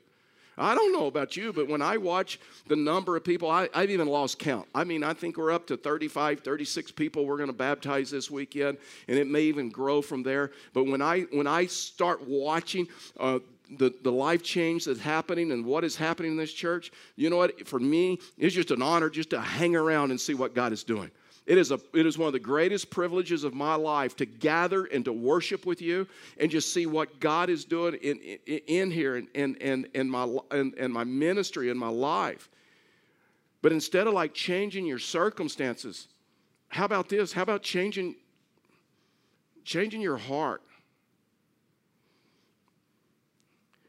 I 0.58 0.74
don't 0.74 0.92
know 0.92 1.06
about 1.06 1.38
you, 1.38 1.54
but 1.54 1.68
when 1.68 1.82
I 1.82 1.98
watch 1.98 2.40
the 2.68 2.76
number 2.76 3.16
of 3.16 3.24
people, 3.24 3.50
I, 3.50 3.70
have 3.74 3.90
even 3.92 4.08
lost 4.08 4.40
count. 4.40 4.68
I 4.74 4.84
mean, 4.84 5.04
I 5.04 5.14
think 5.14 5.38
we're 5.38 5.52
up 5.52 5.68
to 5.68 5.78
35, 5.78 6.40
36 6.40 6.92
people 6.92 7.26
we're 7.26 7.38
going 7.38 7.48
to 7.48 7.54
baptize 7.54 8.10
this 8.10 8.32
weekend, 8.32 8.78
and 9.08 9.18
it 9.18 9.28
may 9.28 9.44
even 9.44 9.70
grow 9.70 10.02
from 10.02 10.24
there. 10.24 10.52
But 10.74 10.86
when 10.86 11.02
I 11.02 11.22
when 11.32 11.48
I 11.48 11.68
start 11.68 12.28
watching 12.28 12.88
uh, 13.20 13.40
the, 13.78 13.94
the 14.02 14.12
life 14.12 14.44
change 14.44 14.86
that's 14.86 15.00
happening 15.00 15.52
and 15.52 15.66
what 15.66 15.84
is 15.84 15.96
happening 15.96 16.32
in 16.32 16.38
this 16.38 16.54
church, 16.54 16.92
you 17.16 17.30
know 17.30 17.38
what? 17.38 17.68
For 17.68 17.80
me, 17.80 18.20
it's 18.38 18.56
just 18.56 18.72
an 18.72 18.82
honor 18.82 19.10
just 19.10 19.30
to 19.32 19.42
hang 19.42 19.76
around 19.76 20.12
and 20.12 20.20
see 20.20 20.34
what 20.34 20.56
God 20.56 20.72
is 20.72 20.84
doing. 20.84 21.12
It 21.48 21.58
is, 21.58 21.72
a, 21.72 21.80
it 21.94 22.06
is 22.06 22.18
one 22.18 22.28
of 22.28 22.34
the 22.34 22.40
greatest 22.40 22.90
privileges 22.90 23.46
of 23.46 23.54
my 23.54 23.76
life 23.76 24.18
to 24.18 24.26
gather 24.26 24.84
and 24.84 25.06
to 25.06 25.14
worship 25.14 25.66
with 25.66 25.82
you 25.82 26.06
and 26.38 26.52
just 26.52 26.74
see 26.74 26.86
what 26.86 27.22
God 27.22 27.50
is 27.50 27.64
doing 27.64 27.94
in, 27.96 28.20
in, 28.46 28.60
in 28.68 28.92
here 28.92 29.16
and, 29.16 29.30
and, 29.34 29.58
and, 29.62 29.88
and, 29.96 30.12
my, 30.12 30.28
and, 30.52 30.74
and 30.78 30.92
my 30.92 31.06
ministry 31.06 31.70
and 31.70 31.80
my 31.80 31.88
life. 31.88 32.50
But 33.62 33.72
instead 33.72 34.08
of 34.08 34.14
like 34.14 34.34
changing 34.34 34.86
your 34.86 35.00
circumstances, 35.00 36.10
how 36.68 36.84
about 36.84 37.08
this? 37.08 37.32
How 37.32 37.44
about 37.44 37.64
changing, 37.64 38.16
changing 39.64 40.02
your 40.02 40.18
heart? 40.18 40.62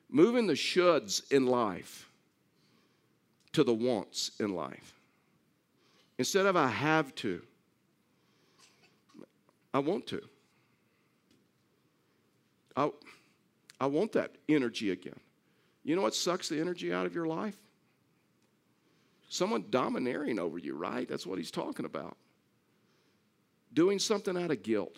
Moving 0.08 0.46
the 0.46 0.54
shoulds 0.54 1.30
in 1.32 1.46
life 1.46 2.08
to 3.52 3.64
the 3.64 3.74
wants 3.74 4.30
in 4.38 4.54
life. 4.54 4.94
Instead 6.18 6.46
of 6.46 6.56
I 6.56 6.68
have 6.68 7.14
to, 7.16 7.42
I 9.72 9.80
want 9.80 10.06
to. 10.08 10.22
I, 12.76 12.90
I 13.80 13.86
want 13.86 14.12
that 14.12 14.36
energy 14.48 14.90
again. 14.90 15.18
You 15.84 15.96
know 15.96 16.02
what 16.02 16.14
sucks 16.14 16.48
the 16.48 16.60
energy 16.60 16.92
out 16.92 17.06
of 17.06 17.14
your 17.14 17.26
life? 17.26 17.56
Someone 19.28 19.64
domineering 19.70 20.38
over 20.38 20.58
you, 20.58 20.74
right? 20.74 21.08
That's 21.08 21.26
what 21.26 21.38
he's 21.38 21.50
talking 21.50 21.84
about. 21.84 22.16
Doing 23.72 23.98
something 23.98 24.36
out 24.36 24.50
of 24.50 24.62
guilt, 24.62 24.96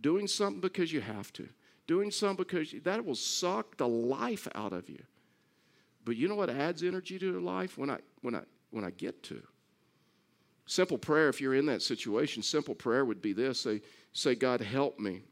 doing 0.00 0.26
something 0.26 0.60
because 0.60 0.92
you 0.92 1.00
have 1.00 1.32
to, 1.34 1.48
doing 1.86 2.10
something 2.10 2.44
because 2.44 2.72
you, 2.72 2.80
that 2.80 3.04
will 3.04 3.14
suck 3.14 3.76
the 3.78 3.88
life 3.88 4.46
out 4.54 4.72
of 4.72 4.88
you. 4.90 5.02
But 6.04 6.16
you 6.16 6.28
know 6.28 6.34
what 6.34 6.50
adds 6.50 6.82
energy 6.82 7.18
to 7.18 7.30
your 7.30 7.40
life 7.40 7.78
when 7.78 7.90
I 7.90 7.98
when 8.20 8.34
I 8.34 8.42
when 8.70 8.84
I 8.84 8.90
get 8.90 9.22
to. 9.24 9.42
Simple 10.66 10.98
prayer, 10.98 11.28
if 11.28 11.40
you're 11.40 11.54
in 11.54 11.66
that 11.66 11.82
situation, 11.82 12.42
simple 12.42 12.74
prayer 12.74 13.04
would 13.04 13.20
be 13.20 13.32
this 13.32 13.60
say, 13.60 13.80
say 14.12 14.34
God, 14.34 14.60
help 14.60 14.98
me. 14.98 15.22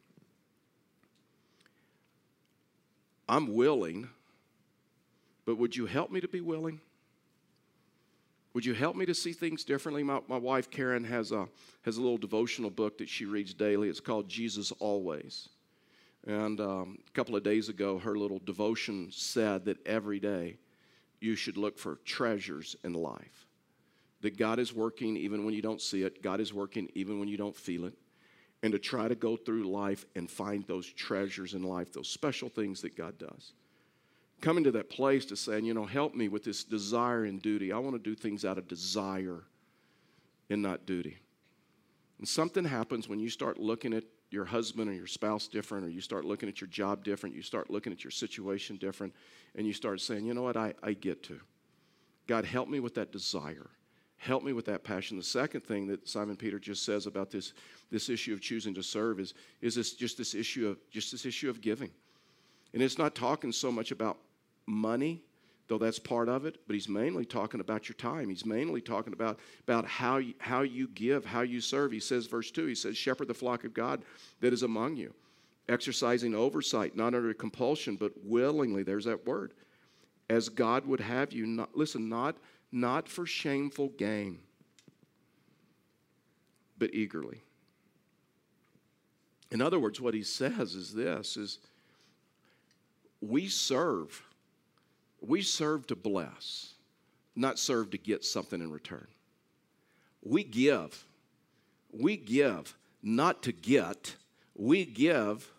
I'm 3.28 3.54
willing, 3.54 4.08
but 5.44 5.58
would 5.58 5.76
you 5.76 5.86
help 5.86 6.10
me 6.10 6.20
to 6.20 6.28
be 6.28 6.40
willing? 6.40 6.80
Would 8.54 8.64
you 8.64 8.74
help 8.74 8.96
me 8.96 9.04
to 9.06 9.14
see 9.14 9.32
things 9.32 9.64
differently? 9.64 10.02
My, 10.02 10.20
my 10.26 10.38
wife, 10.38 10.70
Karen, 10.70 11.04
has 11.04 11.30
a, 11.30 11.46
has 11.82 11.98
a 11.98 12.00
little 12.00 12.16
devotional 12.16 12.70
book 12.70 12.98
that 12.98 13.08
she 13.08 13.26
reads 13.26 13.52
daily. 13.52 13.88
It's 13.88 14.00
called 14.00 14.28
Jesus 14.28 14.72
Always. 14.72 15.50
And 16.26 16.60
um, 16.60 16.98
a 17.06 17.12
couple 17.12 17.36
of 17.36 17.42
days 17.42 17.68
ago, 17.68 17.98
her 17.98 18.16
little 18.16 18.40
devotion 18.44 19.08
said 19.12 19.66
that 19.66 19.86
every 19.86 20.18
day 20.18 20.56
you 21.20 21.36
should 21.36 21.56
look 21.56 21.78
for 21.78 21.96
treasures 22.04 22.74
in 22.82 22.94
life 22.94 23.46
that 24.20 24.36
God 24.36 24.58
is 24.58 24.72
working 24.72 25.16
even 25.16 25.44
when 25.44 25.54
you 25.54 25.62
don't 25.62 25.80
see 25.80 26.02
it, 26.02 26.22
God 26.22 26.40
is 26.40 26.52
working 26.52 26.88
even 26.94 27.18
when 27.18 27.28
you 27.28 27.36
don't 27.36 27.56
feel 27.56 27.84
it, 27.84 27.94
and 28.62 28.72
to 28.72 28.78
try 28.78 29.08
to 29.08 29.14
go 29.14 29.36
through 29.36 29.70
life 29.70 30.04
and 30.16 30.30
find 30.30 30.66
those 30.66 30.86
treasures 30.86 31.54
in 31.54 31.62
life, 31.62 31.92
those 31.92 32.08
special 32.08 32.48
things 32.48 32.82
that 32.82 32.96
God 32.96 33.18
does. 33.18 33.52
Coming 34.40 34.64
to 34.64 34.70
that 34.72 34.90
place 34.90 35.24
to 35.26 35.36
saying, 35.36 35.64
you 35.64 35.74
know, 35.74 35.86
help 35.86 36.14
me 36.14 36.28
with 36.28 36.44
this 36.44 36.64
desire 36.64 37.24
and 37.24 37.40
duty. 37.40 37.72
I 37.72 37.78
want 37.78 37.94
to 37.96 38.02
do 38.02 38.14
things 38.14 38.44
out 38.44 38.58
of 38.58 38.68
desire 38.68 39.44
and 40.50 40.62
not 40.62 40.86
duty. 40.86 41.18
And 42.18 42.26
something 42.26 42.64
happens 42.64 43.08
when 43.08 43.20
you 43.20 43.30
start 43.30 43.58
looking 43.58 43.92
at 43.92 44.04
your 44.30 44.44
husband 44.44 44.90
or 44.90 44.92
your 44.92 45.06
spouse 45.06 45.48
different, 45.48 45.86
or 45.86 45.88
you 45.88 46.00
start 46.00 46.24
looking 46.24 46.48
at 46.48 46.60
your 46.60 46.68
job 46.68 47.02
different, 47.02 47.34
you 47.34 47.42
start 47.42 47.70
looking 47.70 47.92
at 47.92 48.04
your 48.04 48.10
situation 48.10 48.76
different, 48.76 49.14
and 49.54 49.66
you 49.66 49.72
start 49.72 50.00
saying, 50.00 50.26
you 50.26 50.34
know 50.34 50.42
what, 50.42 50.56
I, 50.56 50.74
I 50.82 50.92
get 50.92 51.22
to. 51.24 51.40
God, 52.26 52.44
help 52.44 52.68
me 52.68 52.78
with 52.78 52.94
that 52.96 53.10
desire. 53.10 53.70
Help 54.18 54.42
me 54.42 54.52
with 54.52 54.66
that 54.66 54.82
passion. 54.82 55.16
The 55.16 55.22
second 55.22 55.60
thing 55.62 55.86
that 55.86 56.08
Simon 56.08 56.36
Peter 56.36 56.58
just 56.58 56.84
says 56.84 57.06
about 57.06 57.30
this, 57.30 57.52
this 57.90 58.08
issue 58.08 58.32
of 58.32 58.40
choosing 58.40 58.74
to 58.74 58.82
serve 58.82 59.20
is, 59.20 59.32
is 59.62 59.76
this, 59.76 59.92
just 59.92 60.18
this 60.18 60.34
issue 60.34 60.68
of 60.68 60.76
just 60.90 61.12
this 61.12 61.24
issue 61.24 61.48
of 61.48 61.60
giving. 61.60 61.90
And 62.74 62.82
it's 62.82 62.98
not 62.98 63.14
talking 63.14 63.52
so 63.52 63.70
much 63.70 63.92
about 63.92 64.18
money, 64.66 65.22
though 65.68 65.78
that's 65.78 66.00
part 66.00 66.28
of 66.28 66.46
it, 66.46 66.58
but 66.66 66.74
he's 66.74 66.88
mainly 66.88 67.24
talking 67.24 67.60
about 67.60 67.88
your 67.88 67.94
time. 67.94 68.28
He's 68.28 68.44
mainly 68.44 68.80
talking 68.80 69.12
about, 69.12 69.38
about 69.62 69.86
how, 69.86 70.16
you, 70.16 70.34
how 70.38 70.62
you 70.62 70.88
give, 70.88 71.24
how 71.24 71.42
you 71.42 71.60
serve. 71.60 71.92
He 71.92 72.00
says, 72.00 72.26
verse 72.26 72.50
2, 72.50 72.66
he 72.66 72.74
says, 72.74 72.96
Shepherd 72.96 73.28
the 73.28 73.34
flock 73.34 73.62
of 73.64 73.72
God 73.72 74.02
that 74.40 74.52
is 74.52 74.64
among 74.64 74.96
you, 74.96 75.14
exercising 75.68 76.34
oversight, 76.34 76.96
not 76.96 77.14
under 77.14 77.32
compulsion, 77.34 77.94
but 77.94 78.12
willingly. 78.24 78.82
There's 78.82 79.04
that 79.04 79.26
word. 79.26 79.52
As 80.28 80.48
God 80.48 80.84
would 80.86 81.00
have 81.00 81.32
you, 81.32 81.46
not, 81.46 81.76
listen, 81.76 82.08
not 82.08 82.36
not 82.70 83.08
for 83.08 83.26
shameful 83.26 83.88
gain, 83.90 84.38
but 86.78 86.94
eagerly. 86.94 87.42
In 89.50 89.62
other 89.62 89.78
words, 89.78 90.00
what 90.00 90.14
he 90.14 90.22
says 90.22 90.74
is 90.74 90.92
this 90.92 91.36
is 91.36 91.58
we 93.20 93.48
serve. 93.48 94.22
We 95.20 95.42
serve 95.42 95.86
to 95.88 95.96
bless, 95.96 96.74
not 97.34 97.58
serve 97.58 97.90
to 97.90 97.98
get 97.98 98.24
something 98.24 98.60
in 98.60 98.70
return. 98.70 99.08
We 100.22 100.44
give. 100.44 101.04
We 101.90 102.16
give 102.16 102.76
not 103.02 103.42
to 103.44 103.52
get, 103.52 104.16
we 104.54 104.84
give 104.84 105.50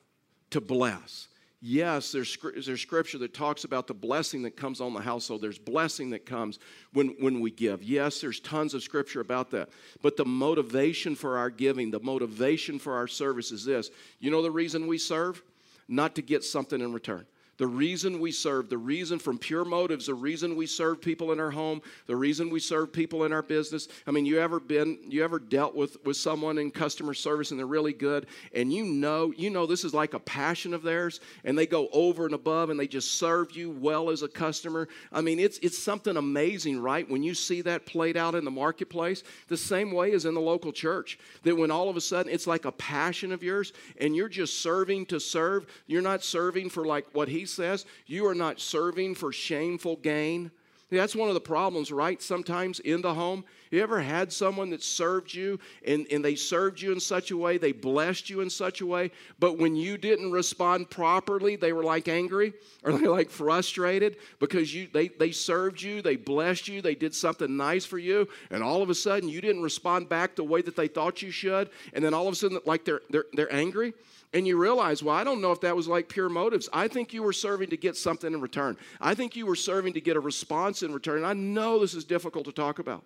to 0.51 0.61
bless 0.61 1.27
yes, 1.61 2.11
there's, 2.11 2.37
there's 2.65 2.81
scripture 2.81 3.17
that 3.19 3.33
talks 3.33 3.63
about 3.63 3.87
the 3.87 3.93
blessing 3.93 4.43
that 4.43 4.55
comes 4.57 4.81
on 4.81 4.93
the 4.93 5.01
household. 5.01 5.41
There's 5.41 5.57
blessing 5.57 6.09
that 6.11 6.25
comes 6.25 6.59
when, 6.93 7.15
when 7.19 7.39
we 7.39 7.51
give. 7.51 7.83
Yes, 7.83 8.21
there's 8.21 8.39
tons 8.39 8.73
of 8.73 8.83
scripture 8.83 9.21
about 9.21 9.51
that. 9.51 9.69
But 10.01 10.17
the 10.17 10.25
motivation 10.25 11.15
for 11.15 11.37
our 11.37 11.49
giving, 11.49 11.91
the 11.91 11.99
motivation 11.99 12.79
for 12.79 12.95
our 12.95 13.07
service 13.07 13.51
is 13.51 13.65
this. 13.65 13.91
You 14.19 14.31
know 14.31 14.41
the 14.41 14.51
reason 14.51 14.87
we 14.87 14.97
serve? 14.97 15.41
Not 15.87 16.15
to 16.15 16.21
get 16.21 16.43
something 16.43 16.79
in 16.79 16.93
return. 16.93 17.25
The 17.59 17.67
reason 17.67 18.21
we 18.21 18.31
serve, 18.31 18.69
the 18.69 18.77
reason 18.77 19.19
from 19.19 19.37
pure 19.37 19.65
motives, 19.65 20.05
the 20.05 20.13
reason 20.13 20.55
we 20.55 20.65
serve 20.65 21.01
people 21.01 21.33
in 21.33 21.41
our 21.41 21.51
home, 21.51 21.81
the 22.07 22.15
reason 22.15 22.49
we 22.49 22.61
serve 22.61 22.93
people 22.93 23.25
in 23.25 23.33
our 23.33 23.41
business. 23.41 23.89
I 24.07 24.11
mean, 24.11 24.25
you 24.25 24.39
ever 24.39 24.61
been, 24.61 24.97
you 25.09 25.25
ever 25.25 25.39
dealt 25.39 25.75
with, 25.75 25.97
with 26.05 26.15
someone 26.15 26.57
in 26.57 26.71
customer 26.71 27.13
service 27.13 27.51
and 27.51 27.59
they're 27.59 27.67
really 27.67 27.91
good 27.91 28.27
and 28.55 28.71
you 28.71 28.85
know, 28.85 29.33
you 29.35 29.49
know 29.49 29.65
this 29.65 29.83
is 29.83 29.93
like 29.93 30.13
a 30.13 30.19
passion 30.19 30.73
of 30.73 30.83
theirs 30.83 31.19
and 31.43 31.57
they 31.57 31.67
go 31.67 31.89
over 31.91 32.25
and 32.25 32.33
above 32.33 32.69
and 32.69 32.79
they 32.79 32.87
just 32.87 33.15
serve 33.15 33.51
you 33.51 33.71
well 33.71 34.09
as 34.09 34.23
a 34.23 34.29
customer. 34.29 34.87
I 35.11 35.19
mean, 35.19 35.37
it's 35.37 35.57
it's 35.57 35.77
something 35.77 36.15
amazing, 36.15 36.79
right? 36.79 37.09
When 37.09 37.23
you 37.23 37.33
see 37.33 37.61
that 37.63 37.85
played 37.85 38.15
out 38.15 38.35
in 38.35 38.45
the 38.45 38.51
marketplace, 38.51 39.23
the 39.49 39.57
same 39.57 39.91
way 39.91 40.13
as 40.13 40.23
in 40.23 40.33
the 40.33 40.39
local 40.39 40.71
church. 40.71 41.19
That 41.43 41.57
when 41.57 41.71
all 41.71 41.89
of 41.89 41.97
a 41.97 42.01
sudden 42.01 42.31
it's 42.31 42.47
like 42.47 42.63
a 42.63 42.71
passion 42.71 43.33
of 43.33 43.43
yours 43.43 43.73
and 43.99 44.15
you're 44.15 44.29
just 44.29 44.61
serving 44.61 45.07
to 45.07 45.19
serve, 45.19 45.67
you're 45.87 46.01
not 46.01 46.23
serving 46.23 46.69
for 46.69 46.85
like 46.85 47.05
what 47.11 47.27
he 47.27 47.48
says. 47.49 47.85
You 48.05 48.25
are 48.27 48.35
not 48.35 48.59
serving 48.59 49.15
for 49.15 49.31
shameful 49.31 49.97
gain. 49.97 50.51
That's 50.91 51.15
one 51.15 51.27
of 51.27 51.35
the 51.35 51.41
problems, 51.41 51.91
right? 51.91 52.21
Sometimes 52.21 52.79
in 52.79 53.01
the 53.01 53.13
home. 53.13 53.45
You 53.69 53.83
ever 53.83 54.01
had 54.01 54.33
someone 54.33 54.71
that 54.71 54.81
served 54.81 55.31
you 55.31 55.59
and, 55.85 56.07
and 56.11 56.25
they 56.25 56.33
served 56.33 56.81
you 56.81 56.91
in 56.91 56.99
such 56.99 57.29
a 57.29 57.37
way, 57.37 57.59
they 57.59 57.71
blessed 57.71 58.27
you 58.27 58.41
in 58.41 58.49
such 58.49 58.81
a 58.81 58.85
way, 58.85 59.11
but 59.37 59.59
when 59.59 59.75
you 59.75 59.95
didn't 59.95 60.31
respond 60.31 60.89
properly, 60.89 61.55
they 61.55 61.71
were 61.71 61.83
like 61.83 62.07
angry 62.07 62.53
or 62.83 62.93
they 62.93 63.05
like 63.05 63.29
frustrated 63.29 64.17
because 64.39 64.73
you 64.73 64.87
they, 64.91 65.09
they 65.09 65.31
served 65.31 65.79
you, 65.83 66.01
they 66.01 66.15
blessed 66.15 66.67
you, 66.67 66.81
they 66.81 66.95
did 66.95 67.13
something 67.13 67.55
nice 67.55 67.85
for 67.85 67.99
you, 67.99 68.27
and 68.49 68.63
all 68.63 68.81
of 68.81 68.89
a 68.89 68.95
sudden 68.95 69.29
you 69.29 69.39
didn't 69.39 69.61
respond 69.61 70.09
back 70.09 70.35
the 70.35 70.43
way 70.43 70.63
that 70.63 70.75
they 70.75 70.87
thought 70.87 71.21
you 71.21 71.29
should, 71.29 71.69
and 71.93 72.03
then 72.03 72.15
all 72.15 72.27
of 72.27 72.33
a 72.33 72.35
sudden 72.35 72.57
like 72.65 72.85
they're 72.85 73.01
they're, 73.11 73.25
they're 73.33 73.53
angry 73.53 73.93
and 74.33 74.45
you 74.45 74.57
realize, 74.57 75.01
well, 75.01 75.15
I 75.15 75.23
don't 75.23 75.41
know 75.41 75.51
if 75.51 75.61
that 75.61 75.75
was 75.75 75.87
like 75.87 76.07
pure 76.07 76.29
motives. 76.29 76.69
I 76.71 76.87
think 76.87 77.13
you 77.13 77.23
were 77.23 77.33
serving 77.33 77.69
to 77.71 77.77
get 77.77 77.97
something 77.97 78.31
in 78.31 78.41
return. 78.41 78.77
I 79.01 79.15
think 79.15 79.35
you 79.35 79.45
were 79.45 79.55
serving 79.55 79.93
to 79.93 80.01
get 80.01 80.15
a 80.15 80.19
response 80.19 80.83
in 80.83 80.93
return. 80.93 81.17
And 81.17 81.25
I 81.25 81.33
know 81.33 81.79
this 81.79 81.95
is 81.95 82.03
difficult 82.05 82.45
to 82.45 82.51
talk 82.51 82.77
about. 82.79 83.03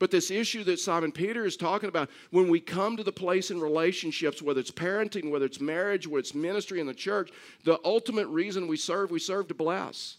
But 0.00 0.10
this 0.10 0.32
issue 0.32 0.64
that 0.64 0.80
Simon 0.80 1.12
Peter 1.12 1.44
is 1.44 1.56
talking 1.56 1.88
about, 1.88 2.10
when 2.30 2.48
we 2.48 2.58
come 2.58 2.96
to 2.96 3.04
the 3.04 3.12
place 3.12 3.52
in 3.52 3.60
relationships, 3.60 4.42
whether 4.42 4.58
it's 4.58 4.72
parenting, 4.72 5.30
whether 5.30 5.44
it's 5.44 5.60
marriage, 5.60 6.08
whether 6.08 6.18
it's 6.18 6.34
ministry 6.34 6.80
in 6.80 6.88
the 6.88 6.94
church, 6.94 7.30
the 7.62 7.78
ultimate 7.84 8.26
reason 8.26 8.66
we 8.66 8.76
serve, 8.76 9.12
we 9.12 9.20
serve 9.20 9.46
to 9.48 9.54
bless. 9.54 10.16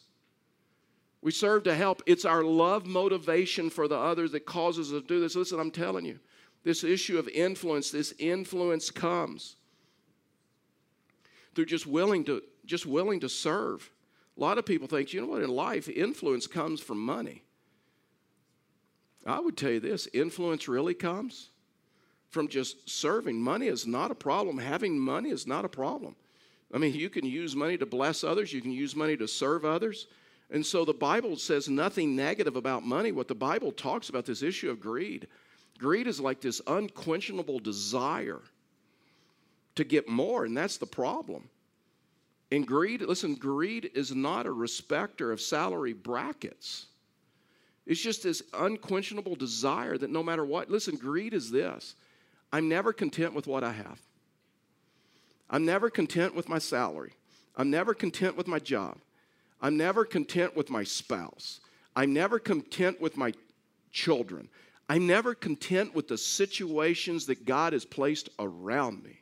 We 1.21 1.31
serve 1.31 1.63
to 1.63 1.75
help. 1.75 2.01
It's 2.05 2.23
our 2.23 2.43
love 2.43 2.85
motivation 2.85 3.69
for 3.69 3.89
the 3.89 3.97
others 3.97 4.31
that 4.31 4.45
causes 4.45 4.93
us 4.93 5.01
to 5.01 5.07
do 5.07 5.19
this. 5.19 5.35
Listen, 5.35 5.59
I'm 5.59 5.71
telling 5.71 6.05
you, 6.05 6.19
this 6.63 6.85
issue 6.85 7.19
of 7.19 7.27
influence, 7.27 7.91
this 7.91 8.13
influence 8.17 8.89
comes 8.89 9.57
they're 11.55 11.65
just 11.65 11.87
willing 11.87 12.23
to 12.25 12.43
just 12.65 12.85
willing 12.85 13.19
to 13.21 13.29
serve. 13.29 13.89
A 14.37 14.39
lot 14.39 14.57
of 14.57 14.65
people 14.65 14.87
think, 14.87 15.13
you 15.13 15.21
know 15.21 15.27
what, 15.27 15.41
in 15.41 15.49
life, 15.49 15.87
influence 15.87 16.45
comes 16.47 16.81
from 16.81 16.99
money. 16.99 17.43
I 19.25 19.39
would 19.39 19.55
tell 19.55 19.71
you 19.71 19.79
this 19.79 20.07
influence 20.13 20.67
really 20.67 20.93
comes 20.93 21.49
from 22.29 22.47
just 22.47 22.89
serving. 22.89 23.41
Money 23.41 23.67
is 23.67 23.87
not 23.87 24.11
a 24.11 24.15
problem. 24.15 24.57
Having 24.57 24.99
money 24.99 25.29
is 25.29 25.47
not 25.47 25.63
a 25.63 25.69
problem. 25.69 26.15
I 26.73 26.77
mean, 26.77 26.93
you 26.93 27.09
can 27.09 27.25
use 27.25 27.55
money 27.55 27.77
to 27.77 27.85
bless 27.85 28.23
others, 28.23 28.51
you 28.51 28.61
can 28.61 28.71
use 28.71 28.95
money 28.95 29.15
to 29.17 29.27
serve 29.27 29.63
others. 29.63 30.07
And 30.51 30.65
so 30.65 30.85
the 30.85 30.93
Bible 30.93 31.37
says 31.37 31.69
nothing 31.69 32.15
negative 32.15 32.55
about 32.55 32.85
money. 32.85 33.11
What 33.11 33.27
the 33.27 33.35
Bible 33.35 33.71
talks 33.71 34.09
about, 34.09 34.25
this 34.25 34.43
issue 34.43 34.69
of 34.69 34.79
greed. 34.79 35.27
Greed 35.79 36.07
is 36.07 36.19
like 36.19 36.39
this 36.41 36.61
unquenchable 36.67 37.59
desire 37.59 38.41
to 39.75 39.83
get 39.83 40.07
more, 40.07 40.45
and 40.45 40.55
that's 40.55 40.77
the 40.77 40.85
problem. 40.85 41.49
And 42.51 42.65
greed, 42.65 43.01
listen, 43.01 43.35
greed 43.35 43.91
is 43.93 44.13
not 44.13 44.45
a 44.45 44.51
respecter 44.51 45.31
of 45.31 45.41
salary 45.41 45.93
brackets. 45.93 46.87
It's 47.85 48.01
just 48.01 48.23
this 48.23 48.41
unquenchable 48.53 49.35
desire 49.35 49.97
that 49.97 50.09
no 50.09 50.23
matter 50.23 50.45
what, 50.45 50.69
listen, 50.69 50.95
greed 50.95 51.33
is 51.33 51.51
this 51.51 51.95
I'm 52.51 52.69
never 52.69 52.93
content 52.93 53.33
with 53.33 53.47
what 53.47 53.63
I 53.63 53.71
have. 53.71 53.99
I'm 55.49 55.65
never 55.65 55.89
content 55.89 56.35
with 56.35 56.49
my 56.49 56.59
salary. 56.59 57.13
I'm 57.55 57.69
never 57.69 57.93
content 57.93 58.35
with 58.35 58.47
my 58.47 58.59
job. 58.59 58.97
I'm 59.61 59.77
never 59.77 60.05
content 60.05 60.55
with 60.55 60.69
my 60.69 60.83
spouse. 60.83 61.59
I'm 61.95 62.13
never 62.13 62.39
content 62.39 62.99
with 62.99 63.15
my 63.15 63.33
children. 63.91 64.49
I'm 64.89 65.07
never 65.07 65.33
content 65.33 65.95
with 65.95 66.07
the 66.07 66.17
situations 66.17 67.25
that 67.27 67.45
God 67.45 67.73
has 67.73 67.85
placed 67.85 68.29
around 68.37 69.03
me. 69.03 69.21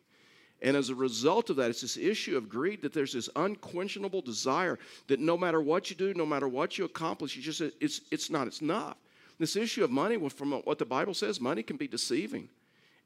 And 0.63 0.77
as 0.77 0.89
a 0.89 0.95
result 0.95 1.49
of 1.49 1.57
that, 1.57 1.69
it's 1.69 1.81
this 1.81 1.97
issue 1.97 2.37
of 2.37 2.47
greed 2.47 2.81
that 2.81 2.93
there's 2.93 3.11
this 3.11 3.29
unquenchable 3.35 4.21
desire 4.21 4.79
that 5.07 5.19
no 5.19 5.37
matter 5.37 5.61
what 5.61 5.89
you 5.89 5.95
do, 5.95 6.13
no 6.13 6.25
matter 6.25 6.47
what 6.47 6.77
you 6.77 6.85
accomplish, 6.85 7.35
you 7.35 7.41
just 7.43 7.61
it's 7.81 8.01
it's 8.09 8.29
not 8.29 8.47
it's 8.47 8.61
enough. 8.61 8.95
This 9.39 9.55
issue 9.57 9.83
of 9.83 9.91
money, 9.91 10.17
from 10.29 10.53
what 10.53 10.79
the 10.79 10.85
Bible 10.85 11.13
says, 11.13 11.41
money 11.41 11.63
can 11.63 11.75
be 11.75 11.87
deceiving. 11.87 12.47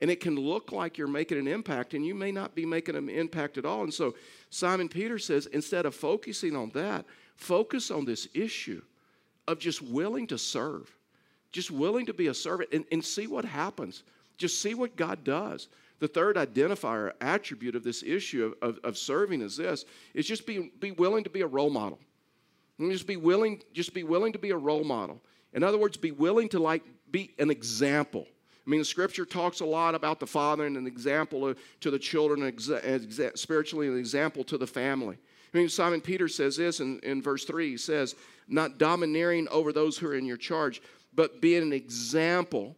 And 0.02 0.12
it 0.12 0.20
can 0.20 0.36
look 0.36 0.72
like 0.72 0.98
you're 0.98 1.08
making 1.08 1.40
an 1.40 1.48
impact, 1.48 1.96
and 1.96 2.06
you 2.06 2.14
may 2.14 2.32
not 2.32 2.54
be 2.54 2.66
making 2.66 2.96
an 2.96 3.10
impact 3.10 3.58
at 3.58 3.66
all. 3.66 3.82
And 3.84 3.94
so 3.94 4.14
Simon 4.52 4.88
Peter 4.88 5.18
says, 5.18 5.48
instead 5.48 5.88
of 5.88 5.96
focusing 5.96 6.56
on 6.56 6.70
that, 6.76 7.06
focus 7.36 7.90
on 7.90 8.06
this 8.06 8.28
issue 8.36 8.84
of 9.48 9.58
just 9.58 9.82
willing 9.82 10.28
to 10.28 10.38
serve, 10.38 10.96
just 11.52 11.72
willing 11.72 12.06
to 12.06 12.14
be 12.14 12.28
a 12.28 12.34
servant 12.34 12.70
and, 12.72 12.86
and 12.92 13.04
see 13.04 13.26
what 13.26 13.46
happens. 13.46 14.04
Just 14.38 14.62
see 14.62 14.76
what 14.76 14.96
God 14.96 15.24
does. 15.24 15.68
The 16.00 16.08
third 16.08 16.36
identifier, 16.36 17.14
attribute 17.22 17.76
of 17.76 17.84
this 17.84 18.04
issue 18.04 18.54
of, 18.62 18.70
of, 18.70 18.80
of 18.84 18.98
serving 18.98 19.42
is 19.42 19.58
this, 19.58 19.86
is 20.14 20.28
just 20.28 20.46
be, 20.46 20.72
be 20.80 20.92
willing 20.92 21.24
to 21.24 21.30
be 21.30 21.42
a 21.42 21.48
role 21.48 21.70
model. 21.70 22.00
And 22.78 22.92
just 22.92 23.08
be 23.08 23.18
willing, 23.18 23.64
just 23.74 23.94
be 23.94 24.04
willing 24.04 24.34
to 24.34 24.40
be 24.40 24.52
a 24.52 24.58
role 24.58 24.84
model. 24.84 25.22
In 25.54 25.64
other 25.64 25.78
words, 25.78 25.98
be 25.98 26.12
willing 26.12 26.50
to 26.50 26.60
like 26.60 26.84
be 27.10 27.34
an 27.40 27.50
example. 27.50 28.28
I 28.66 28.70
mean, 28.70 28.80
the 28.80 28.86
scripture 28.86 29.26
talks 29.26 29.62
a 29.62 29.66
lot 29.66 29.96
about 29.96 30.20
the 30.20 30.28
father 30.28 30.66
and 30.66 30.78
an 30.78 30.86
example 30.86 31.56
to 31.80 31.92
the 31.92 31.98
children, 31.98 32.54
spiritually, 33.36 33.88
an 33.88 33.98
example 33.98 34.44
to 34.44 34.58
the 34.58 34.68
family. 34.68 35.18
I 35.54 35.58
mean, 35.58 35.70
Simon 35.70 36.02
Peter 36.02 36.28
says 36.28 36.58
this 36.58 36.82
in, 36.82 37.00
in 37.00 37.22
verse 37.22 37.46
3 37.46 37.70
he 37.70 37.78
says, 37.78 38.16
Not 38.48 38.78
domineering 38.78 39.48
over 39.50 39.72
those 39.72 39.98
who 39.98 40.08
are 40.08 40.16
in 40.16 40.26
your 40.26 40.38
charge, 40.38 40.82
but 41.16 41.42
being 41.42 41.64
an 41.64 41.74
example 41.74 42.76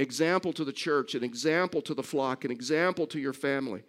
example 0.00 0.52
to 0.54 0.64
the 0.64 0.72
church, 0.72 1.14
an 1.14 1.24
example 1.24 1.82
to 1.82 1.94
the 1.94 2.02
flock, 2.02 2.44
an 2.44 2.50
example 2.50 3.06
to 3.08 3.18
your 3.18 3.32
family. 3.32 3.82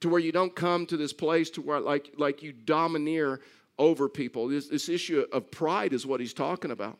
To 0.00 0.08
where 0.08 0.20
you 0.20 0.32
don't 0.32 0.54
come 0.54 0.86
to 0.86 0.96
this 0.96 1.12
place 1.12 1.48
to 1.50 1.62
where 1.62 1.80
like, 1.80 2.12
like 2.16 2.42
you 2.42 2.52
domineer 2.52 3.40
over 3.78 4.08
people. 4.08 4.48
This, 4.48 4.68
this 4.68 4.88
issue 4.88 5.24
of 5.32 5.50
pride 5.50 5.92
is 5.92 6.06
what 6.06 6.20
he's 6.20 6.34
talking 6.34 6.70
about. 6.70 6.98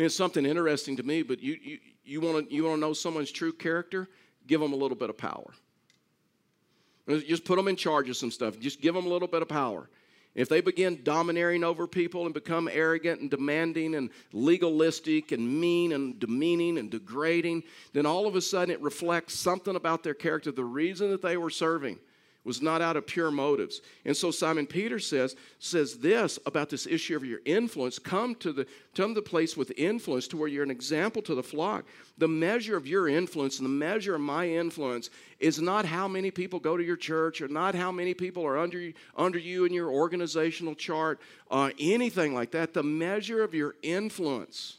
Mean, 0.00 0.06
it's 0.06 0.16
something 0.16 0.46
interesting 0.46 0.96
to 0.96 1.02
me, 1.02 1.22
but 1.22 1.42
you, 1.42 1.58
you, 1.62 1.78
you 2.04 2.20
want 2.22 2.48
to 2.48 2.54
you 2.54 2.64
wanna 2.64 2.78
know 2.78 2.94
someone's 2.94 3.30
true 3.30 3.52
character? 3.52 4.08
Give 4.46 4.58
them 4.58 4.72
a 4.72 4.76
little 4.76 4.96
bit 4.96 5.10
of 5.10 5.18
power. 5.18 5.52
Just 7.06 7.44
put 7.44 7.56
them 7.56 7.68
in 7.68 7.76
charge 7.76 8.08
of 8.08 8.16
some 8.16 8.30
stuff. 8.30 8.58
Just 8.58 8.80
give 8.80 8.94
them 8.94 9.04
a 9.04 9.08
little 9.08 9.28
bit 9.28 9.42
of 9.42 9.48
power. 9.48 9.90
If 10.34 10.48
they 10.48 10.60
begin 10.60 11.02
domineering 11.02 11.64
over 11.64 11.86
people 11.86 12.24
and 12.24 12.32
become 12.32 12.68
arrogant 12.72 13.20
and 13.20 13.30
demanding 13.30 13.96
and 13.96 14.10
legalistic 14.32 15.32
and 15.32 15.60
mean 15.60 15.92
and 15.92 16.20
demeaning 16.20 16.78
and 16.78 16.90
degrading, 16.90 17.64
then 17.92 18.06
all 18.06 18.26
of 18.26 18.36
a 18.36 18.40
sudden 18.40 18.72
it 18.72 18.80
reflects 18.80 19.34
something 19.34 19.74
about 19.74 20.04
their 20.04 20.14
character, 20.14 20.52
the 20.52 20.64
reason 20.64 21.10
that 21.10 21.22
they 21.22 21.36
were 21.36 21.50
serving 21.50 21.98
was 22.44 22.62
not 22.62 22.80
out 22.80 22.96
of 22.96 23.06
pure 23.06 23.30
motives. 23.30 23.82
And 24.04 24.16
so 24.16 24.30
Simon 24.30 24.66
Peter 24.66 24.98
says, 24.98 25.36
says 25.58 25.98
this 25.98 26.38
about 26.46 26.70
this 26.70 26.86
issue 26.86 27.14
of 27.14 27.24
your 27.24 27.40
influence. 27.44 27.98
Come 27.98 28.34
to 28.36 28.52
the 28.52 28.66
come 28.94 29.14
to 29.14 29.20
the 29.20 29.28
place 29.28 29.56
with 29.56 29.72
influence 29.76 30.26
to 30.28 30.36
where 30.36 30.48
you're 30.48 30.62
an 30.62 30.70
example 30.70 31.20
to 31.22 31.34
the 31.34 31.42
flock. 31.42 31.84
The 32.16 32.28
measure 32.28 32.76
of 32.76 32.86
your 32.86 33.08
influence 33.08 33.58
and 33.58 33.66
the 33.66 33.70
measure 33.70 34.14
of 34.14 34.20
my 34.22 34.48
influence 34.48 35.10
is 35.38 35.60
not 35.60 35.84
how 35.84 36.08
many 36.08 36.30
people 36.30 36.58
go 36.58 36.76
to 36.76 36.82
your 36.82 36.96
church 36.96 37.42
or 37.42 37.48
not 37.48 37.74
how 37.74 37.92
many 37.92 38.14
people 38.14 38.44
are 38.46 38.58
under, 38.58 38.92
under 39.16 39.38
you 39.38 39.64
in 39.64 39.72
your 39.72 39.90
organizational 39.90 40.74
chart, 40.74 41.20
uh, 41.50 41.70
anything 41.78 42.34
like 42.34 42.52
that. 42.52 42.72
The 42.74 42.82
measure 42.82 43.42
of 43.42 43.54
your 43.54 43.74
influence 43.82 44.78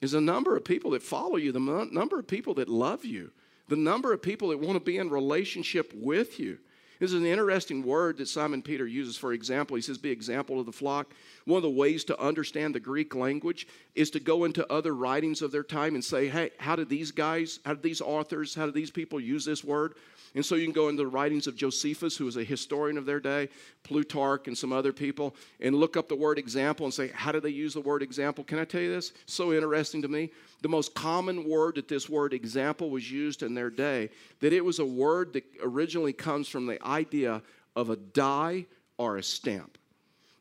is 0.00 0.12
the 0.12 0.20
number 0.20 0.56
of 0.56 0.64
people 0.64 0.92
that 0.92 1.02
follow 1.02 1.36
you, 1.36 1.50
the 1.50 1.88
number 1.90 2.18
of 2.18 2.26
people 2.26 2.54
that 2.54 2.68
love 2.68 3.04
you 3.04 3.32
the 3.68 3.76
number 3.76 4.12
of 4.12 4.22
people 4.22 4.48
that 4.48 4.60
want 4.60 4.74
to 4.74 4.84
be 4.84 4.98
in 4.98 5.10
relationship 5.10 5.92
with 5.94 6.38
you. 6.38 6.58
This 7.00 7.12
is 7.12 7.20
an 7.20 7.26
interesting 7.26 7.82
word 7.82 8.18
that 8.18 8.28
Simon 8.28 8.62
Peter 8.62 8.86
uses 8.86 9.16
for 9.16 9.32
example. 9.32 9.76
He 9.76 9.82
says, 9.82 9.98
Be 9.98 10.10
example 10.10 10.60
of 10.60 10.66
the 10.66 10.72
flock. 10.72 11.12
One 11.44 11.56
of 11.56 11.62
the 11.62 11.70
ways 11.70 12.04
to 12.04 12.20
understand 12.20 12.74
the 12.74 12.80
Greek 12.80 13.14
language 13.14 13.66
is 13.94 14.10
to 14.10 14.20
go 14.20 14.44
into 14.44 14.70
other 14.72 14.94
writings 14.94 15.42
of 15.42 15.50
their 15.50 15.64
time 15.64 15.94
and 15.94 16.04
say, 16.04 16.28
Hey, 16.28 16.50
how 16.58 16.76
did 16.76 16.88
these 16.88 17.10
guys, 17.10 17.58
how 17.64 17.74
did 17.74 17.82
these 17.82 18.00
authors, 18.00 18.54
how 18.54 18.66
did 18.66 18.74
these 18.74 18.90
people 18.90 19.18
use 19.18 19.44
this 19.44 19.64
word? 19.64 19.94
And 20.34 20.44
so 20.44 20.56
you 20.56 20.64
can 20.64 20.72
go 20.72 20.88
into 20.88 21.02
the 21.02 21.08
writings 21.08 21.46
of 21.46 21.54
Josephus, 21.54 22.16
who 22.16 22.24
was 22.24 22.36
a 22.36 22.42
historian 22.42 22.98
of 22.98 23.06
their 23.06 23.20
day, 23.20 23.48
Plutarch, 23.84 24.48
and 24.48 24.58
some 24.58 24.72
other 24.72 24.92
people, 24.92 25.36
and 25.60 25.76
look 25.76 25.96
up 25.96 26.08
the 26.08 26.16
word 26.16 26.38
example 26.38 26.86
and 26.86 26.92
say, 26.92 27.08
how 27.14 27.30
do 27.30 27.38
they 27.38 27.50
use 27.50 27.74
the 27.74 27.80
word 27.80 28.02
example? 28.02 28.42
Can 28.42 28.58
I 28.58 28.64
tell 28.64 28.80
you 28.80 28.90
this? 28.90 29.12
So 29.26 29.52
interesting 29.52 30.02
to 30.02 30.08
me. 30.08 30.30
The 30.62 30.68
most 30.68 30.92
common 30.94 31.48
word 31.48 31.76
that 31.76 31.86
this 31.86 32.08
word 32.08 32.34
example 32.34 32.90
was 32.90 33.08
used 33.08 33.44
in 33.44 33.54
their 33.54 33.70
day, 33.70 34.10
that 34.40 34.52
it 34.52 34.64
was 34.64 34.80
a 34.80 34.84
word 34.84 35.34
that 35.34 35.44
originally 35.62 36.12
comes 36.12 36.48
from 36.48 36.66
the 36.66 36.84
idea 36.84 37.40
of 37.76 37.90
a 37.90 37.96
die 37.96 38.66
or 38.98 39.16
a 39.18 39.22
stamp. 39.22 39.78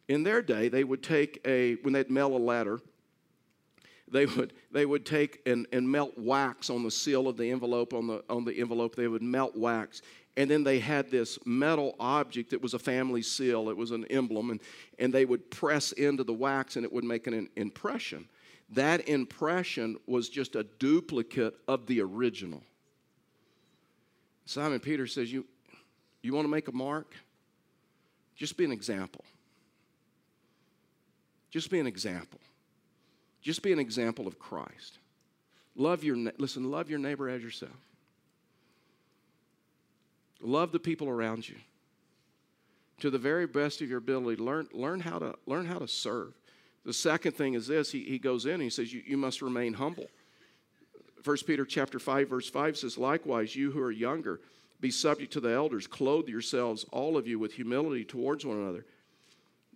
In 0.08 0.24
their 0.24 0.42
day, 0.42 0.70
they 0.70 0.84
would 0.84 1.04
take 1.04 1.40
a, 1.46 1.76
when 1.76 1.94
they'd 1.94 2.10
mail 2.10 2.36
a 2.36 2.38
letter, 2.38 2.80
they 4.14 4.28
would, 4.28 4.54
they 4.72 4.86
would 4.86 5.06
take 5.06 5.42
and, 5.46 5.68
and 5.74 5.90
melt 5.90 6.14
wax 6.18 6.70
on 6.70 6.84
the 6.84 6.92
seal 6.92 7.28
of 7.28 7.36
the 7.36 7.50
envelope, 7.50 7.94
on 7.94 8.08
the, 8.08 8.24
on 8.30 8.46
the 8.46 8.54
envelope, 8.54 8.96
they 8.96 9.08
would 9.08 9.24
melt 9.24 9.58
wax. 9.58 10.04
And 10.38 10.50
then 10.50 10.64
they 10.64 10.80
had 10.80 11.10
this 11.10 11.40
metal 11.46 11.96
object 12.00 12.52
that 12.52 12.62
was 12.62 12.76
a 12.76 12.80
family 12.80 13.24
seal, 13.24 13.70
it 13.70 13.78
was 13.78 13.92
an 13.92 14.06
emblem, 14.06 14.52
and, 14.52 14.62
and 15.00 15.12
they 15.12 15.26
would 15.26 15.50
press 15.50 15.92
into 15.94 16.24
the 16.24 16.34
wax 16.34 16.76
and 16.76 16.86
it 16.86 16.94
would 16.94 17.04
make 17.04 17.28
an 17.28 17.50
impression. 17.56 18.30
That 18.70 19.10
impression 19.10 19.98
was 20.06 20.30
just 20.30 20.56
a 20.56 20.64
duplicate 20.64 21.56
of 21.68 21.88
the 21.88 22.02
original. 22.02 22.62
Simon 24.46 24.80
Peter 24.80 25.08
says, 25.08 25.32
You, 25.32 25.46
you 26.22 26.34
want 26.34 26.46
to 26.46 26.52
make 26.52 26.68
a 26.68 26.72
mark? 26.72 27.16
Just 28.36 28.58
be 28.58 28.66
an 28.66 28.72
example. 28.72 29.24
Just 31.50 31.70
be 31.70 31.80
an 31.80 31.88
example. 31.88 32.40
Just 33.44 33.62
be 33.62 33.74
an 33.74 33.80
example 33.80 34.26
of 34.26 34.40
Christ. 34.40 34.98
Love 35.76 36.04
your 36.04 36.16
listen, 36.38 36.72
love 36.72 36.90
your 36.90 37.00
neighbor 37.00 37.30
as 37.30 37.44
yourself. 37.44 37.72
Love 40.42 40.72
the 40.72 40.80
people 40.80 41.10
around 41.10 41.48
you. 41.48 41.56
To 43.00 43.10
the 43.10 43.18
very 43.18 43.46
best 43.46 43.82
of 43.82 43.90
your 43.90 43.98
ability, 43.98 44.42
learn, 44.42 44.68
learn, 44.72 45.00
how, 45.00 45.20
to, 45.20 45.36
learn 45.46 45.66
how 45.66 45.80
to 45.80 45.88
serve. 45.88 46.34
The 46.86 46.94
second 46.94 47.34
thing 47.34 47.54
is 47.54 47.68
this, 47.68 47.92
he, 47.92 48.04
he 48.04 48.20
goes 48.20 48.46
in 48.46 48.54
and 48.54 48.62
he 48.62 48.70
says, 48.70 48.94
you, 48.94 49.02
you 49.06 49.18
must 49.18 49.42
remain 49.42 49.74
humble. 49.74 50.08
1 51.24 51.38
Peter 51.48 51.66
chapter 51.66 52.00
5, 52.00 52.30
verse 52.30 52.50
5 52.50 52.78
says, 52.78 52.98
Likewise, 52.98 53.56
you 53.56 53.72
who 53.72 53.82
are 53.82 53.92
younger, 53.92 54.42
be 54.82 54.92
subject 54.92 55.32
to 55.34 55.40
the 55.40 55.52
elders, 55.52 55.88
clothe 55.88 56.28
yourselves, 56.28 56.86
all 56.92 57.16
of 57.16 57.26
you, 57.26 57.40
with 57.40 57.54
humility 57.54 58.04
towards 58.04 58.46
one 58.46 58.58
another. 58.58 58.86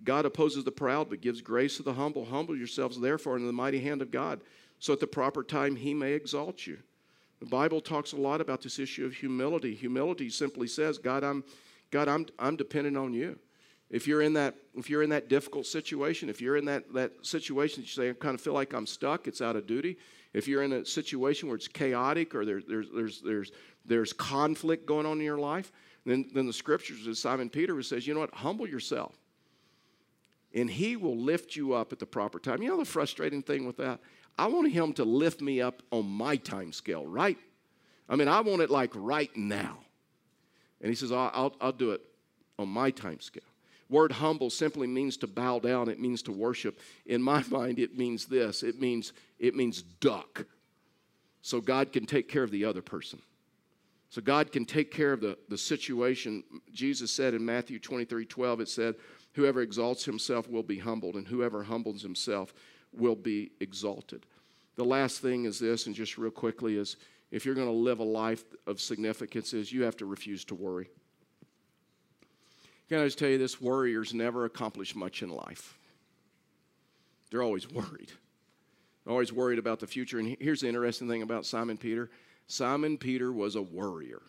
God 0.04 0.26
opposes 0.26 0.64
the 0.64 0.72
proud, 0.72 1.10
but 1.10 1.22
gives 1.22 1.42
grace 1.42 1.78
to 1.78 1.84
the 1.84 1.94
humble. 1.94 2.26
Humble 2.26 2.56
yourselves, 2.56 3.00
therefore, 3.00 3.38
in 3.38 3.46
the 3.46 3.54
mighty 3.54 3.80
hand 3.80 4.02
of 4.02 4.12
God, 4.12 4.42
so 4.80 4.94
at 4.94 5.00
the 5.00 5.08
proper 5.08 5.44
time 5.44 5.76
he 5.76 5.94
may 5.94 6.14
exalt 6.14 6.68
you. 6.68 6.78
The 7.40 7.46
Bible 7.46 7.82
talks 7.82 8.14
a 8.14 8.18
lot 8.18 8.42
about 8.42 8.62
this 8.62 8.80
issue 8.80 9.06
of 9.06 9.14
humility. 9.14 9.76
Humility 9.76 10.30
simply 10.30 10.68
says, 10.68 10.98
God, 10.98 11.24
I'm, 11.24 11.44
God, 11.92 12.08
I'm, 12.08 12.26
I'm 12.40 12.56
dependent 12.56 12.98
on 12.98 13.14
you. 13.14 13.38
If 13.90 14.08
you're 14.08 14.22
in 14.22 14.34
that, 14.34 14.56
if 14.76 14.90
you're 14.90 15.04
in 15.04 15.12
that 15.12 15.30
difficult 15.30 15.66
situation, 15.66 16.30
if 16.30 16.42
you're 16.42 16.58
in 16.58 16.66
that, 16.66 16.92
that 16.94 17.26
situation 17.26 17.82
that 17.82 17.88
you 17.88 18.04
say, 18.04 18.10
I 18.10 18.14
kind 18.14 18.36
of 18.36 18.42
feel 18.42 18.54
like 18.54 18.74
I'm 18.74 18.88
stuck, 18.88 19.28
it's 19.28 19.42
out 19.42 19.56
of 19.56 19.66
duty. 19.66 19.98
If 20.34 20.48
you're 20.48 20.64
in 20.64 20.74
a 20.74 20.86
situation 20.86 21.48
where 21.48 21.56
it's 21.56 21.68
chaotic 21.68 22.36
or 22.36 22.44
there, 22.44 22.62
there's, 22.68 22.88
there's, 22.94 23.22
there's, 23.22 23.52
there's 23.86 24.14
conflict 24.14 24.86
going 24.86 25.06
on 25.06 25.20
in 25.20 25.26
your 25.26 25.38
life, 25.38 25.72
then, 26.06 26.26
then 26.34 26.48
the 26.48 26.54
scriptures, 26.54 27.08
as 27.08 27.20
Simon 27.20 27.50
Peter 27.50 27.82
says, 27.82 28.06
you 28.06 28.14
know 28.14 28.20
what? 28.20 28.34
Humble 28.34 28.68
yourself. 28.68 29.16
And 30.58 30.68
he 30.68 30.96
will 30.96 31.16
lift 31.16 31.56
you 31.56 31.74
up 31.74 31.94
at 31.94 32.00
the 32.00 32.08
proper 32.08 32.40
time. 32.40 32.64
You 32.64 32.70
know 32.70 32.80
the 32.80 32.86
frustrating 32.86 33.44
thing 33.44 33.68
with 33.68 33.78
that? 33.78 34.00
I 34.40 34.48
want 34.48 34.72
him 34.72 34.92
to 34.94 35.04
lift 35.04 35.40
me 35.40 35.62
up 35.62 35.84
on 35.92 36.10
my 36.10 36.36
time 36.36 36.74
scale, 36.74 37.06
right? 37.06 37.38
I 38.10 38.16
mean, 38.16 38.28
I 38.28 38.42
want 38.42 38.64
it 38.64 38.72
like 38.72 38.92
right 38.96 39.30
now. 39.38 39.78
And 40.82 40.90
he 40.90 40.96
says, 40.96 41.12
I'll, 41.12 41.32
I'll, 41.34 41.56
I'll 41.62 41.72
do 41.72 41.92
it 41.92 42.02
on 42.58 42.70
my 42.70 42.90
time 42.90 43.20
scale. 43.20 43.44
Word 43.88 44.12
humble 44.12 44.50
simply 44.50 44.88
means 44.88 45.16
to 45.18 45.28
bow 45.28 45.60
down, 45.60 45.90
it 45.90 46.00
means 46.00 46.24
to 46.24 46.32
worship. 46.32 46.80
In 47.06 47.22
my 47.22 47.44
mind, 47.52 47.78
it 47.78 47.96
means 47.96 48.26
this 48.26 48.64
it 48.64 48.80
means, 48.80 49.14
it 49.38 49.54
means 49.54 49.84
duck. 49.84 50.48
So 51.44 51.62
God 51.62 51.94
can 51.94 52.08
take 52.08 52.28
care 52.28 52.44
of 52.44 52.52
the 52.52 52.66
other 52.66 52.82
person. 52.82 53.22
So 54.10 54.22
God 54.22 54.52
can 54.52 54.66
take 54.66 54.92
care 54.92 55.14
of 55.14 55.22
the, 55.22 55.38
the 55.50 55.58
situation. 55.58 56.44
Jesus 56.72 57.12
said 57.12 57.34
in 57.34 57.46
Matthew 57.46 57.80
23 57.80 58.26
12, 58.26 58.62
it 58.62 58.70
said, 58.70 58.96
Whoever 59.34 59.62
exalts 59.62 60.06
himself 60.06 60.50
will 60.50 60.64
be 60.64 60.80
humbled, 60.80 61.16
and 61.16 61.28
whoever 61.28 61.64
humbles 61.64 62.02
himself 62.02 62.54
will 62.92 63.16
be 63.16 63.52
exalted. 63.60 64.26
The 64.76 64.86
last 64.86 65.20
thing 65.22 65.46
is 65.46 65.60
this, 65.60 65.86
and 65.86 65.96
just 65.96 66.18
real 66.18 66.32
quickly, 66.32 66.78
is 66.78 66.98
if 67.32 67.46
you're 67.46 67.56
going 67.56 67.68
to 67.68 67.74
live 67.74 68.00
a 68.00 68.04
life 68.04 68.44
of 68.66 68.80
significance, 68.80 69.54
is 69.54 69.72
you 69.72 69.84
have 69.84 69.98
to 69.98 70.06
refuse 70.06 70.46
to 70.46 70.56
worry. 70.56 70.90
Can 72.90 73.00
I 73.00 73.06
just 73.06 73.20
tell 73.20 73.30
you 73.30 73.38
this? 73.38 73.60
Worriers 73.60 74.14
never 74.14 74.46
accomplish 74.46 74.96
much 74.96 75.22
in 75.22 75.30
life. 75.30 75.78
They're 77.30 77.44
always 77.44 77.70
worried. 77.70 78.12
They're 79.04 79.12
always 79.12 79.34
worried 79.34 79.60
about 79.60 79.80
the 79.80 79.88
future. 79.88 80.20
And 80.20 80.38
here's 80.40 80.62
the 80.62 80.68
interesting 80.68 81.10
thing 81.10 81.22
about 81.22 81.46
Simon 81.46 81.78
Peter 81.78 82.10
Simon 82.48 82.98
Peter 82.98 83.32
was 83.32 83.56
a 83.56 83.62
worrier. 83.62 84.22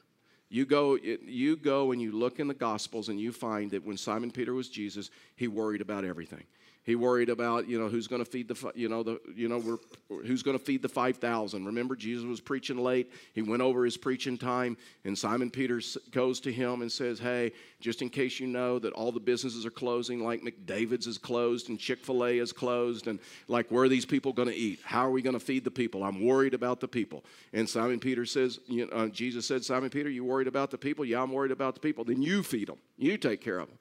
You 0.51 0.65
go, 0.65 0.97
you 0.97 1.57
go 1.57 1.93
and 1.93 2.01
you 2.01 2.13
look 2.13 2.41
in 2.41 2.49
the 2.49 2.55
Gospels 2.55 3.09
and 3.09 3.21
you 3.21 3.33
find 3.33 3.71
that 3.71 3.85
when 3.85 3.97
Simon 3.97 4.31
Peter 4.31 4.55
was 4.55 4.69
Jesus, 4.69 5.11
he 5.37 5.47
worried 5.47 5.81
about 5.81 6.05
everything. 6.05 6.45
He 6.89 6.95
worried 6.95 7.29
about, 7.29 7.69
you 7.69 7.79
know, 7.79 7.91
who's 7.91 8.07
going 8.07 8.25
to 8.25 8.31
feed 8.31 8.49
the, 8.49 8.73
you 8.75 8.89
know, 8.89 9.03
the, 9.03 9.21
you 9.37 9.47
know, 9.47 9.59
we're, 9.59 10.23
who's 10.23 10.43
going 10.43 10.59
to 10.59 10.65
feed 10.65 10.81
the 10.81 10.89
5,000. 10.89 11.67
Remember, 11.67 11.95
Jesus 11.95 12.25
was 12.25 12.41
preaching 12.41 12.79
late. 12.79 13.13
He 13.35 13.43
went 13.43 13.61
over 13.61 13.85
his 13.85 13.99
preaching 13.99 14.39
time, 14.39 14.75
and 15.05 15.17
Simon 15.19 15.51
Peter 15.51 15.83
goes 16.13 16.41
to 16.41 16.51
him 16.51 16.81
and 16.81 16.91
says, 16.91 17.19
hey, 17.19 17.53
just 17.79 18.01
in 18.01 18.09
case 18.09 18.41
you 18.41 18.47
know 18.47 18.79
that 18.79 18.95
all 18.95 19.13
the 19.13 19.21
businesses 19.21 19.67
are 19.67 19.71
closing, 19.71 20.25
like 20.25 20.41
McDavid's 20.41 21.07
is 21.07 21.19
closed 21.19 21.69
and 21.69 21.79
Chick-fil-A 21.79 22.39
is 22.39 22.55
closed, 22.55 23.07
and 23.07 23.19
like, 23.49 23.69
where 23.69 23.85
are 23.85 23.89
these 23.91 24.07
people 24.07 24.33
going 24.33 24.49
to 24.49 24.57
eat? 24.57 24.81
How 24.83 25.05
are 25.05 25.11
we 25.11 25.21
going 25.21 25.39
to 25.39 25.41
feed 25.41 25.65
the 25.65 25.71
people? 25.71 26.03
I'm 26.03 26.25
worried 26.25 26.55
about 26.55 26.81
the 26.81 26.89
people. 26.89 27.23
And 27.53 27.69
Simon 27.69 28.01
Peter 28.01 28.25
says, 28.25 28.61
you 28.67 28.87
know, 28.87 28.93
uh, 28.93 29.09
Jesus 29.09 29.47
said, 29.47 29.63
Simon 29.63 29.91
Peter, 29.91 30.09
you 30.09 30.25
worried 30.25 30.49
about 30.49 30.71
the 30.71 30.79
people? 30.79 31.05
Yeah, 31.05 31.21
I'm 31.21 31.33
worried 31.33 31.53
about 31.53 31.75
the 31.75 31.81
people. 31.81 32.05
Then 32.05 32.23
you 32.23 32.43
feed 32.43 32.69
them. 32.69 32.79
You 32.97 33.19
take 33.19 33.43
care 33.43 33.59
of 33.59 33.69
them. 33.69 33.77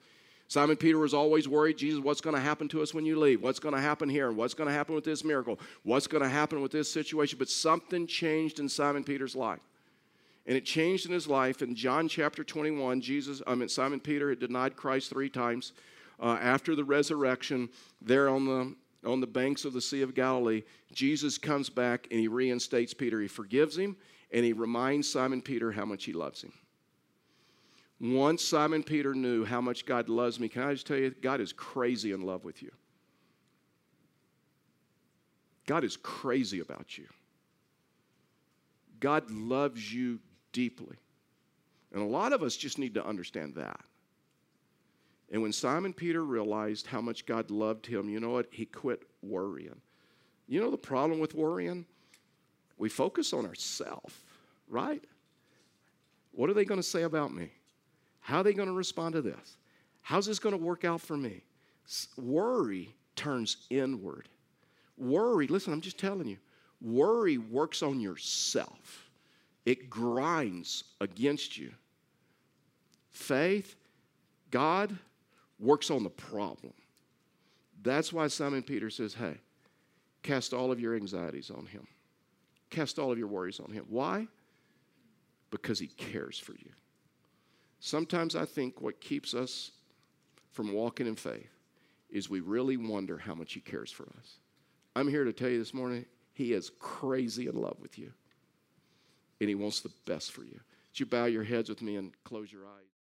Simon 0.47 0.77
Peter 0.77 0.97
was 0.97 1.13
always 1.13 1.47
worried 1.47 1.77
Jesus, 1.77 1.99
what's 1.99 2.21
going 2.21 2.35
to 2.35 2.41
happen 2.41 2.69
to 2.69 2.81
us 2.81 2.93
when 2.93 3.05
you 3.05 3.19
leave? 3.19 3.41
What's 3.41 3.59
going 3.59 3.75
to 3.75 3.81
happen 3.81 4.07
here? 4.07 4.29
And 4.29 4.37
What's 4.37 4.53
going 4.53 4.69
to 4.69 4.73
happen 4.73 4.95
with 4.95 5.03
this 5.03 5.23
miracle? 5.23 5.59
What's 5.83 6.07
going 6.07 6.23
to 6.23 6.29
happen 6.29 6.61
with 6.61 6.71
this 6.71 6.91
situation? 6.91 7.37
But 7.37 7.49
something 7.49 8.07
changed 8.07 8.59
in 8.59 8.69
Simon 8.69 9.03
Peter's 9.03 9.35
life. 9.35 9.59
And 10.45 10.55
it 10.55 10.63
changed 10.63 11.05
in 11.05 11.11
his 11.11 11.27
life. 11.27 11.61
In 11.61 11.75
John 11.75 12.07
chapter 12.07 12.43
21, 12.43 13.01
Jesus, 13.01 13.41
I 13.45 13.55
mean, 13.55 13.67
Simon 13.67 13.99
Peter 13.99 14.29
had 14.29 14.39
denied 14.39 14.77
Christ 14.77 15.09
three 15.09 15.29
times. 15.29 15.73
Uh, 16.19 16.37
after 16.41 16.75
the 16.75 16.85
resurrection, 16.85 17.69
there 18.01 18.29
on 18.29 18.45
the 18.45 18.75
on 19.05 19.21
the 19.21 19.27
banks 19.27 19.63
of 19.63 19.73
the 19.73 19.81
Sea 19.81 20.01
of 20.01 20.15
Galilee, 20.15 20.63
Jesus 20.91 21.37
comes 21.37 21.69
back 21.69 22.07
and 22.09 22.19
he 22.19 22.27
reinstates 22.27 22.93
Peter. 22.93 23.21
He 23.21 23.27
forgives 23.27 23.77
him 23.77 23.95
and 24.31 24.43
he 24.43 24.53
reminds 24.53 25.09
Simon 25.09 25.41
Peter 25.41 25.71
how 25.71 25.85
much 25.85 26.05
he 26.05 26.13
loves 26.13 26.41
him. 26.41 26.51
Once 27.99 28.43
Simon 28.43 28.83
Peter 28.83 29.15
knew 29.15 29.43
how 29.43 29.59
much 29.59 29.85
God 29.85 30.07
loves 30.07 30.39
me, 30.39 30.47
can 30.47 30.63
I 30.63 30.73
just 30.73 30.85
tell 30.85 30.97
you, 30.97 31.09
God 31.09 31.41
is 31.41 31.51
crazy 31.51 32.11
in 32.11 32.21
love 32.21 32.43
with 32.43 32.61
you. 32.61 32.71
God 35.65 35.83
is 35.83 35.97
crazy 35.97 36.59
about 36.59 36.97
you. 36.97 37.07
God 38.99 39.29
loves 39.31 39.93
you 39.93 40.19
deeply. 40.53 40.97
And 41.91 42.01
a 42.01 42.05
lot 42.05 42.33
of 42.33 42.43
us 42.43 42.55
just 42.55 42.77
need 42.77 42.93
to 42.95 43.05
understand 43.05 43.55
that. 43.55 43.79
And 45.31 45.41
when 45.41 45.51
Simon 45.51 45.93
Peter 45.93 46.23
realized 46.23 46.87
how 46.87 47.01
much 47.01 47.25
God 47.25 47.51
loved 47.51 47.85
him, 47.85 48.09
you 48.09 48.19
know 48.19 48.29
what? 48.29 48.47
He 48.51 48.65
quit 48.65 49.03
worrying. 49.21 49.81
You 50.47 50.61
know 50.61 50.71
the 50.71 50.77
problem 50.77 51.19
with 51.19 51.35
worrying? 51.35 51.85
We 52.77 52.89
focus 52.89 53.33
on 53.33 53.45
ourselves, 53.45 54.13
right? 54.69 55.03
What 56.31 56.49
are 56.49 56.53
they 56.53 56.63
going 56.63 56.79
to 56.79 56.87
say 56.87 57.03
about 57.03 57.33
me? 57.33 57.51
How 58.27 58.39
are 58.39 58.43
they 58.43 58.51
going 58.51 58.67
to 58.67 58.73
respond 58.73 59.15
to 59.15 59.21
this? 59.21 59.55
How's 60.01 60.25
this 60.25 60.37
going 60.37 60.51
to 60.51 60.61
work 60.61 60.83
out 60.83 60.99
for 60.99 61.15
me? 61.15 61.45
Worry 62.17 62.93
turns 63.15 63.55
inward. 63.69 64.27
Worry, 64.97 65.47
listen, 65.47 65.71
I'm 65.71 65.79
just 65.79 65.97
telling 65.97 66.27
you, 66.27 66.35
worry 66.81 67.37
works 67.37 67.81
on 67.81 68.01
yourself, 68.01 69.09
it 69.65 69.89
grinds 69.89 70.83
against 70.99 71.57
you. 71.57 71.71
Faith, 73.11 73.77
God 74.51 74.93
works 75.57 75.89
on 75.89 76.03
the 76.03 76.09
problem. 76.09 76.73
That's 77.81 78.11
why 78.11 78.27
Simon 78.27 78.61
Peter 78.61 78.89
says, 78.89 79.13
hey, 79.13 79.35
cast 80.21 80.53
all 80.53 80.69
of 80.69 80.81
your 80.81 80.97
anxieties 80.97 81.49
on 81.49 81.65
him. 81.65 81.87
Cast 82.71 82.99
all 82.99 83.09
of 83.09 83.17
your 83.17 83.29
worries 83.29 83.61
on 83.61 83.71
him. 83.71 83.85
Why? 83.87 84.27
Because 85.49 85.79
he 85.79 85.87
cares 85.87 86.37
for 86.37 86.51
you. 86.51 86.71
Sometimes 87.79 88.35
I 88.35 88.45
think 88.45 88.81
what 88.81 88.99
keeps 88.99 89.33
us 89.33 89.71
from 90.51 90.73
walking 90.73 91.07
in 91.07 91.15
faith 91.15 91.51
is 92.09 92.29
we 92.29 92.39
really 92.39 92.77
wonder 92.77 93.17
how 93.17 93.35
much 93.35 93.53
He 93.53 93.59
cares 93.59 93.91
for 93.91 94.03
us. 94.17 94.37
I'm 94.95 95.07
here 95.07 95.23
to 95.23 95.33
tell 95.33 95.49
you 95.49 95.59
this 95.59 95.73
morning, 95.73 96.05
He 96.33 96.53
is 96.53 96.71
crazy 96.79 97.47
in 97.47 97.55
love 97.55 97.77
with 97.79 97.99
you, 97.99 98.11
and 99.39 99.49
He 99.49 99.55
wants 99.55 99.81
the 99.81 99.91
best 100.05 100.31
for 100.31 100.43
you. 100.43 100.59
Would 100.89 100.99
you 100.99 101.05
bow 101.05 101.25
your 101.25 101.43
heads 101.43 101.69
with 101.69 101.81
me 101.81 101.97
and 101.97 102.11
close 102.23 102.51
your 102.51 102.65
eyes? 102.65 102.96